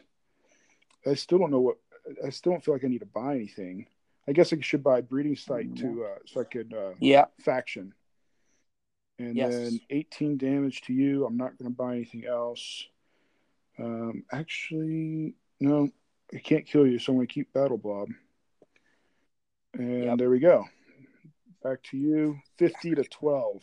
I 1.06 1.14
still 1.14 1.38
don't 1.38 1.52
know 1.52 1.62
what. 1.62 1.78
I 2.26 2.32
still 2.32 2.52
don't 2.54 2.64
feel 2.66 2.74
like 2.74 2.84
I 2.84 2.88
need 2.88 3.00
to 3.00 3.06
buy 3.06 3.36
anything. 3.36 3.86
I 4.28 4.32
guess 4.32 4.52
I 4.52 4.60
should 4.60 4.84
buy 4.84 5.02
breeding 5.02 5.36
site 5.36 5.76
to 5.78 6.06
uh, 6.06 6.18
so 6.26 6.42
I 6.42 6.46
could 6.46 6.74
uh, 6.74 6.94
Yeah. 7.00 7.26
faction. 7.42 7.94
And 9.20 9.36
Yes. 9.36 9.54
then 9.54 9.80
18 9.92 10.38
damage 10.38 10.82
to 10.82 10.94
you. 10.94 11.26
I'm 11.26 11.38
not 11.38 11.58
going 11.58 11.70
to 11.70 11.76
buy 11.76 11.96
anything 11.96 12.26
else. 12.26 12.88
Um, 13.80 14.24
actually, 14.32 15.36
no, 15.60 15.90
I 16.34 16.40
can't 16.40 16.66
kill 16.66 16.88
you, 16.88 17.00
so 17.00 17.12
I'm 17.12 17.18
going 17.18 17.28
to 17.28 17.34
keep 17.34 17.54
Battle 17.54 17.78
Blob. 17.78 18.10
And 19.74 20.06
Yep. 20.06 20.18
there 20.18 20.30
we 20.30 20.40
go. 20.40 20.66
Back 21.64 21.84
to 21.92 21.98
you. 21.98 22.40
50 22.58 22.96
to 22.96 23.04
12. 23.04 23.62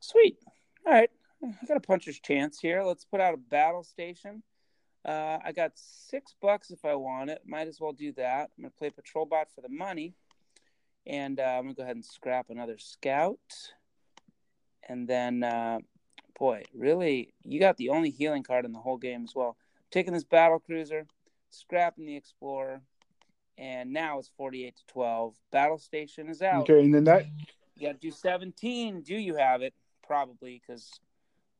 Sweet. 0.00 0.38
All 0.86 0.92
right. 0.92 1.10
I 1.42 1.66
got 1.66 1.76
a 1.76 1.80
puncher's 1.80 2.18
chance 2.20 2.58
here. 2.58 2.82
Let's 2.82 3.04
put 3.04 3.20
out 3.20 3.34
a 3.34 3.38
battle 3.38 3.84
station. 3.84 4.42
Uh, 5.04 5.38
I 5.42 5.52
got 5.52 5.72
six 5.74 6.34
bucks 6.40 6.70
if 6.70 6.84
I 6.84 6.94
want 6.94 7.30
it. 7.30 7.42
Might 7.46 7.68
as 7.68 7.80
well 7.80 7.92
do 7.92 8.12
that. 8.12 8.50
I'm 8.56 8.62
going 8.62 8.70
to 8.70 8.76
play 8.76 8.90
Patrol 8.90 9.24
Bot 9.24 9.48
for 9.54 9.60
the 9.60 9.68
money. 9.68 10.14
And 11.06 11.40
uh, 11.40 11.44
I'm 11.44 11.62
going 11.62 11.74
to 11.74 11.78
go 11.78 11.82
ahead 11.84 11.96
and 11.96 12.04
scrap 12.04 12.50
another 12.50 12.76
scout. 12.78 13.38
And 14.88 15.08
then, 15.08 15.42
uh, 15.42 15.78
boy, 16.40 16.64
really, 16.74 17.34
you 17.44 17.60
got 17.60 17.76
the 17.76 17.90
only 17.90 18.10
healing 18.10 18.42
card 18.42 18.64
in 18.64 18.72
the 18.72 18.80
whole 18.80 18.96
game 18.96 19.22
as 19.22 19.34
well. 19.36 19.56
taking 19.92 20.12
this 20.12 20.24
battle 20.24 20.58
cruiser, 20.58 21.06
scrapping 21.50 22.06
the 22.06 22.16
explorer, 22.16 22.80
and 23.58 23.92
now 23.92 24.18
it's 24.18 24.30
48 24.36 24.74
to 24.74 24.82
12. 24.86 25.34
Battle 25.52 25.78
station 25.78 26.28
is 26.28 26.42
out. 26.42 26.62
Okay, 26.62 26.80
and 26.80 26.94
then 26.94 27.04
that 27.04 27.26
You 27.76 27.88
got 27.88 27.92
to 27.92 27.98
do 27.98 28.10
17. 28.10 29.02
Do 29.02 29.14
you 29.14 29.36
have 29.36 29.62
it? 29.62 29.74
Probably, 30.04 30.60
because 30.66 30.90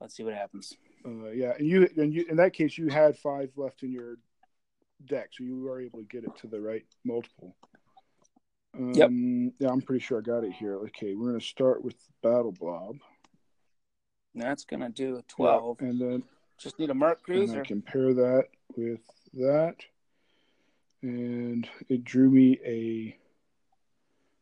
let's 0.00 0.16
see 0.16 0.24
what 0.24 0.34
happens. 0.34 0.72
Uh, 1.04 1.30
yeah, 1.30 1.52
and 1.58 1.68
you 1.68 1.88
and 1.96 2.12
you 2.12 2.26
in 2.28 2.36
that 2.36 2.52
case 2.52 2.76
you 2.76 2.88
had 2.88 3.16
five 3.16 3.50
left 3.56 3.82
in 3.82 3.92
your 3.92 4.16
deck, 5.06 5.30
so 5.32 5.44
you 5.44 5.56
were 5.58 5.80
able 5.80 6.00
to 6.00 6.04
get 6.04 6.24
it 6.24 6.36
to 6.38 6.46
the 6.46 6.60
right 6.60 6.84
multiple. 7.04 7.54
Um, 8.76 8.92
Yep. 8.92 9.10
Yeah, 9.58 9.70
I'm 9.70 9.80
pretty 9.80 10.04
sure 10.04 10.18
I 10.18 10.22
got 10.22 10.44
it 10.44 10.52
here. 10.52 10.76
Okay, 10.76 11.14
we're 11.14 11.28
gonna 11.28 11.40
start 11.40 11.82
with 11.84 11.96
Battle 12.22 12.52
Blob. 12.52 12.96
That's 14.34 14.64
going 14.64 14.80
to 14.80 14.88
do 14.88 15.16
a 15.16 15.22
12. 15.22 15.76
Yeah, 15.80 15.88
and 15.88 16.00
then 16.00 16.22
Just 16.58 16.78
need 16.78 16.90
a 16.90 16.94
Merc 16.94 17.18
I 17.22 17.24
Cruiser. 17.24 17.62
can 17.62 17.82
that 18.14 18.44
with 18.76 19.00
that, 19.34 19.76
and 21.02 21.68
it 21.88 22.04
drew 22.04 22.30
me 22.30 22.58
a 22.64 23.16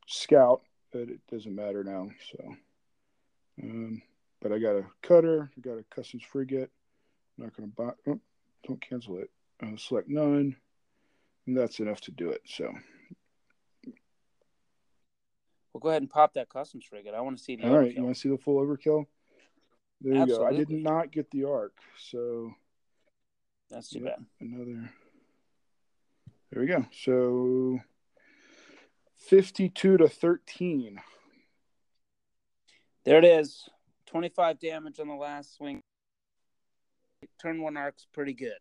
Scout, 0.07 0.63
but 0.93 1.03
it 1.03 1.21
doesn't 1.31 1.55
matter 1.55 1.85
now. 1.85 2.09
So, 2.31 2.55
um, 3.63 4.03
but 4.41 4.53
I 4.53 4.59
got 4.59 4.77
a 4.77 4.87
Cutter, 5.03 5.51
I 5.57 5.61
got 5.61 5.79
a 5.79 5.85
Customs 5.85 6.23
Frigate. 6.23 6.71
I'm 7.39 7.45
not 7.45 7.57
gonna 7.57 7.69
buy. 7.69 7.93
Oh, 8.07 8.21
don't 8.67 8.81
cancel 8.81 9.19
it. 9.19 9.31
Uh, 9.63 9.77
select 9.77 10.09
none, 10.09 10.57
and 11.47 11.57
that's 11.57 11.81
enough 11.81 12.01
to 12.03 12.11
do 12.11 12.31
it. 12.31 12.43
So, 12.47 12.73
We'll 15.73 15.81
go 15.81 15.91
ahead 15.91 16.03
and 16.03 16.11
pop 16.11 16.35
that 16.35 16.49
Customs 16.49 16.85
Frigate. 16.87 17.15
I 17.15 17.21
want 17.21 17.39
to 17.39 17.45
see 17.45 17.57
the 17.57 17.65
all 17.69 17.79
right, 17.79 17.91
overkill. 17.91 17.97
you 17.97 18.03
want 18.03 18.15
to 18.17 18.21
see 18.21 18.29
the 18.31 18.39
full 18.39 18.65
overkill? 18.65 19.07
There 20.01 20.15
you 20.15 20.27
go. 20.27 20.47
I 20.47 20.53
did 20.53 20.71
not 20.71 21.11
get 21.11 21.31
the 21.31 21.45
Ark, 21.45 21.77
so 21.99 22.55
That's 23.71 23.91
too 23.91 24.01
Yep. 24.01 24.17
bad. 24.19 24.27
another. 24.41 24.91
There 26.51 26.63
we 26.63 26.67
go. 26.67 26.87
So, 26.91 27.81
fifty-two 29.17 29.99
to 29.99 30.09
thirteen. 30.09 31.01
There 33.05 33.19
it 33.19 33.25
is. 33.25 33.69
25 34.07 34.59
damage 34.59 35.01
on 35.01 35.09
the 35.09 35.15
last 35.15 35.57
swing. 35.57 35.83
Turn 37.41 37.61
one 37.61 37.77
Ark's 37.77 38.07
pretty 38.13 38.33
good. 38.33 38.59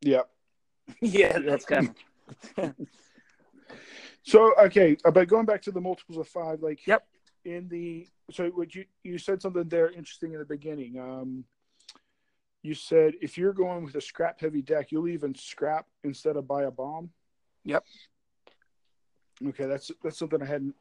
Yep. 0.00 0.30
yeah, 1.00 1.38
that's 1.38 1.64
kind 1.66 1.94
of. 2.56 2.74
So 4.22 4.52
okay, 4.58 4.96
uh, 5.04 5.12
but 5.12 5.28
going 5.28 5.46
back 5.46 5.62
to 5.62 5.70
the 5.70 5.80
multiples 5.80 6.18
of 6.18 6.26
five, 6.26 6.60
like 6.60 6.84
Yep. 6.84 7.06
In 7.46 7.68
the 7.68 8.08
so 8.30 8.48
what 8.48 8.74
you 8.74 8.84
you 9.04 9.18
said 9.18 9.40
something 9.40 9.68
there 9.68 9.90
interesting 9.90 10.32
in 10.32 10.40
the 10.40 10.44
beginning. 10.44 10.98
Um, 10.98 11.44
you 12.62 12.74
said 12.74 13.14
if 13.22 13.38
you're 13.38 13.52
going 13.52 13.84
with 13.84 13.94
a 13.94 14.00
scrap 14.00 14.40
heavy 14.40 14.62
deck, 14.62 14.90
you'll 14.90 15.08
even 15.08 15.34
scrap 15.34 15.86
instead 16.02 16.36
of 16.36 16.48
buy 16.48 16.64
a 16.64 16.70
bomb. 16.70 17.10
Yep. 17.64 17.84
Okay, 19.48 19.66
that's 19.66 19.90
that's 20.02 20.18
something 20.18 20.42
I 20.42 20.46
hadn't. 20.46 20.74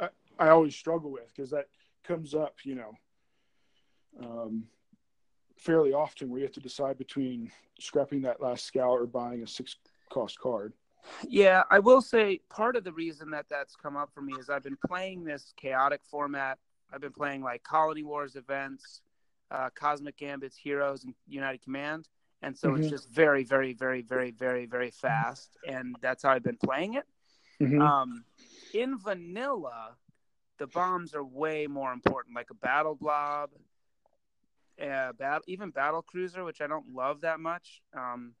I, 0.00 0.08
I 0.38 0.48
always 0.48 0.74
struggle 0.74 1.12
with 1.12 1.32
because 1.34 1.50
that 1.50 1.66
comes 2.02 2.34
up, 2.34 2.56
you 2.64 2.74
know, 2.74 2.92
um, 4.20 4.64
fairly 5.58 5.92
often 5.92 6.28
where 6.28 6.40
you 6.40 6.46
have 6.46 6.54
to 6.54 6.60
decide 6.60 6.98
between 6.98 7.52
scrapping 7.78 8.22
that 8.22 8.40
last 8.40 8.64
scout 8.64 8.98
or 8.98 9.06
buying 9.06 9.42
a 9.42 9.46
six 9.46 9.76
cost 10.10 10.38
card. 10.40 10.72
Yeah, 11.28 11.64
I 11.70 11.78
will 11.78 12.00
say 12.00 12.40
part 12.48 12.76
of 12.76 12.84
the 12.84 12.92
reason 12.92 13.30
that 13.30 13.46
that's 13.48 13.76
come 13.76 13.96
up 13.96 14.10
for 14.12 14.22
me 14.22 14.34
is 14.38 14.50
I've 14.50 14.62
been 14.62 14.78
playing 14.86 15.24
this 15.24 15.52
chaotic 15.56 16.00
format. 16.04 16.58
I've 16.92 17.00
been 17.00 17.12
playing 17.12 17.42
like 17.42 17.62
Colony 17.62 18.02
Wars 18.02 18.36
events, 18.36 19.02
uh, 19.50 19.70
Cosmic 19.74 20.16
Gambits, 20.16 20.56
Heroes, 20.56 21.04
and 21.04 21.14
United 21.26 21.62
Command. 21.62 22.08
And 22.42 22.56
so 22.56 22.74
it's 22.74 22.86
Mhm. 22.86 22.90
just 22.90 23.08
very, 23.10 23.44
very, 23.44 23.74
very, 23.74 24.02
very, 24.02 24.30
very, 24.30 24.66
very 24.66 24.90
fast. 24.90 25.56
And 25.66 25.96
that's 26.00 26.22
how 26.22 26.30
I've 26.30 26.42
been 26.42 26.56
playing 26.56 26.94
it. 26.94 27.06
Mhm. 27.60 27.80
Um, 27.80 28.24
in 28.72 28.98
vanilla, 28.98 29.96
the 30.58 30.66
bombs 30.66 31.14
are 31.14 31.24
way 31.24 31.66
more 31.66 31.92
important, 31.92 32.34
like 32.34 32.50
a 32.50 32.54
battle 32.54 32.94
blob, 32.94 33.50
uh, 34.80 35.12
bat- 35.12 35.42
even 35.46 35.70
battle 35.70 36.02
cruiser, 36.02 36.44
which 36.44 36.60
I 36.60 36.66
don't 36.66 36.94
love 36.94 37.20
that 37.22 37.40
much. 37.40 37.82
Um, 37.92 38.34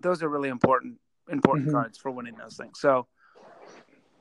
those 0.00 0.22
are 0.22 0.28
really 0.28 0.48
important 0.48 1.00
important 1.30 1.68
Mhm. 1.68 1.72
cards 1.72 1.98
for 1.98 2.10
winning 2.10 2.36
those 2.36 2.56
things. 2.56 2.80
So 2.80 3.06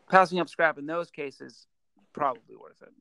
passing 0.10 0.40
up 0.40 0.50
scrap 0.50 0.78
in 0.78 0.86
those 0.86 1.12
cases 1.12 1.68
probably 2.14 2.56
worth 2.56 2.82
it. 2.82 2.94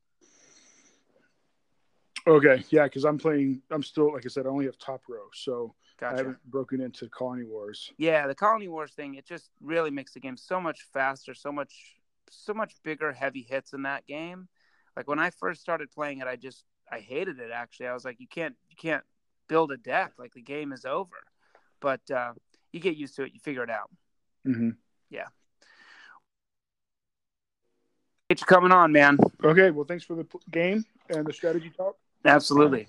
Okay, 2.26 2.64
yeah, 2.70 2.84
because 2.84 3.04
I'm 3.04 3.18
playing. 3.18 3.62
I'm 3.70 3.84
still 3.84 4.12
like 4.12 4.26
I 4.26 4.28
said. 4.28 4.46
I 4.46 4.48
only 4.48 4.64
have 4.64 4.78
top 4.78 5.02
row, 5.08 5.28
so 5.32 5.74
Gotcha. 5.98 6.14
I 6.14 6.18
haven't 6.18 6.50
broken 6.50 6.80
into 6.80 7.08
Colony 7.08 7.44
Wars. 7.44 7.92
Yeah, 7.98 8.26
the 8.26 8.34
Colony 8.34 8.68
Wars 8.68 8.92
thing, 8.92 9.14
it 9.14 9.24
just 9.24 9.50
really 9.60 9.90
makes 9.90 10.12
the 10.12 10.20
game 10.20 10.36
so 10.36 10.60
much 10.60 10.82
faster, 10.92 11.34
so 11.34 11.52
much 11.52 11.96
so 12.28 12.52
much 12.52 12.74
bigger 12.82 13.12
heavy 13.12 13.42
hits 13.42 13.72
in 13.72 13.82
that 13.82 14.06
game. 14.08 14.48
Like 14.96 15.06
when 15.06 15.20
I 15.20 15.30
first 15.30 15.60
started 15.60 15.92
playing 15.92 16.18
it, 16.18 16.26
I 16.26 16.34
just 16.34 16.64
I 16.90 16.98
hated 16.98 17.38
it 17.38 17.52
actually. 17.52 17.86
I 17.86 17.94
was 17.94 18.04
like 18.04 18.18
you 18.18 18.26
can't 18.26 18.56
you 18.68 18.76
can't 18.76 19.04
build 19.48 19.70
a 19.70 19.76
deck, 19.76 20.14
like 20.18 20.34
the 20.34 20.42
game 20.42 20.72
is 20.72 20.84
over. 20.84 21.16
But 21.78 22.10
uh 22.10 22.32
you 22.76 22.80
get 22.82 22.96
used 22.96 23.16
to 23.16 23.24
it, 23.24 23.32
you 23.34 23.40
figure 23.40 23.64
it 23.64 23.70
out. 23.70 23.90
hmm 24.44 24.70
Yeah. 25.10 25.24
Get 28.28 28.40
you 28.40 28.46
coming 28.46 28.72
on, 28.72 28.92
man. 28.92 29.18
Okay, 29.42 29.70
well, 29.70 29.84
thanks 29.84 30.04
for 30.04 30.14
the 30.14 30.26
game 30.50 30.84
and 31.08 31.26
the 31.26 31.32
strategy 31.32 31.70
talk. 31.76 31.96
Absolutely. 32.24 32.88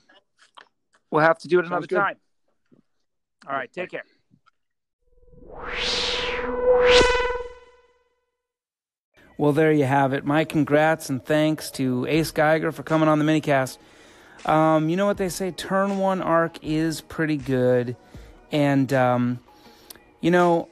We'll 1.12 1.24
have 1.24 1.40
to 1.40 1.48
do 1.48 1.60
it 1.60 1.64
Sounds 1.64 1.72
another 1.72 1.88
good. 1.88 1.96
time. 1.96 2.16
All 3.48 3.56
right, 3.56 3.72
take 3.72 3.92
care. 3.92 4.04
Well, 9.38 9.54
there 9.54 9.72
you 9.72 9.86
have 9.86 10.14
it. 10.14 10.26
My 10.26 10.44
congrats 10.44 11.10
and 11.10 11.24
thanks 11.24 11.70
to 11.72 12.06
Ace 12.08 12.32
Geiger 12.32 12.72
for 12.72 12.82
coming 12.84 13.08
on 13.08 13.20
the 13.20 13.26
minicast. 13.26 13.78
Um, 14.46 14.90
you 14.90 14.98
know 14.98 15.06
what 15.06 15.18
they 15.18 15.30
say? 15.30 15.52
Turn 15.52 16.00
one 16.00 16.22
Ark 16.22 16.58
is 16.64 17.02
pretty 17.02 17.38
good. 17.38 17.96
And, 18.52 18.92
um, 18.94 19.40
you 20.22 20.32
know, 20.32 20.70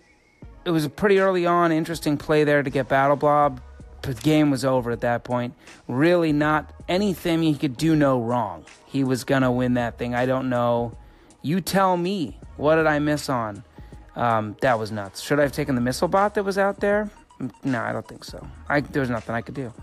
it 0.65 0.71
was 0.71 0.86
a 0.86 0.89
pretty 0.89 1.19
early 1.19 1.45
on 1.45 1.71
interesting 1.71 2.17
play 2.17 2.43
there 2.43 2.63
to 2.63 2.69
get 2.69 2.88
Battle 2.88 3.15
Blob. 3.15 3.62
But 4.01 4.17
the 4.17 4.21
game 4.21 4.51
was 4.51 4.63
over 4.63 4.91
at 4.91 5.01
that 5.01 5.23
point. 5.23 5.55
Really, 5.88 6.31
not 6.31 6.71
anything 6.88 7.41
he 7.41 7.55
could 7.55 7.75
do 7.75 7.95
no 7.95 8.21
wrong. 8.21 8.65
He 8.86 9.03
was 9.03 9.23
going 9.23 9.41
to 9.41 9.51
win 9.51 9.75
that 9.75 9.97
thing. 9.97 10.13
I 10.13 10.25
don't 10.25 10.49
know. 10.49 10.97
You 11.41 11.62
tell 11.62 11.97
me. 11.97 12.38
What 12.58 12.75
did 12.75 12.88
I 12.88 12.99
miss 12.99 13.29
on? 13.29 13.63
Um, 14.15 14.55
that 14.62 14.79
was 14.79 14.91
nuts. 14.91 15.21
Should 15.21 15.39
I 15.39 15.41
have 15.43 15.51
taken 15.51 15.75
the 15.75 15.81
missile 15.81 16.08
bot 16.08 16.36
that 16.36 16.43
was 16.43 16.58
out 16.58 16.79
there? 16.79 17.10
No, 17.63 17.81
I 17.81 17.91
don't 17.91 18.08
think 18.08 18.23
so. 18.23 18.47
I, 18.69 18.79
there 18.79 19.01
was 19.01 19.10
nothing 19.10 19.36
I 19.36 19.41
could 19.41 19.55
do. 19.55 19.73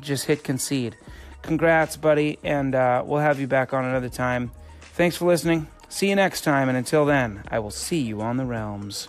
Just 0.00 0.26
hit 0.26 0.44
concede. 0.44 0.96
Congrats, 1.42 1.96
buddy, 1.96 2.38
and 2.44 2.74
uh, 2.74 3.02
we'll 3.06 3.20
have 3.20 3.40
you 3.40 3.46
back 3.46 3.72
on 3.72 3.84
another 3.84 4.10
time. 4.10 4.50
Thanks 4.80 5.16
for 5.16 5.26
listening. 5.26 5.66
See 5.92 6.08
you 6.08 6.14
next 6.14 6.42
time, 6.42 6.68
and 6.68 6.78
until 6.78 7.04
then, 7.04 7.42
I 7.50 7.58
will 7.58 7.72
see 7.72 7.98
you 7.98 8.20
on 8.22 8.36
the 8.36 8.46
realms. 8.46 9.08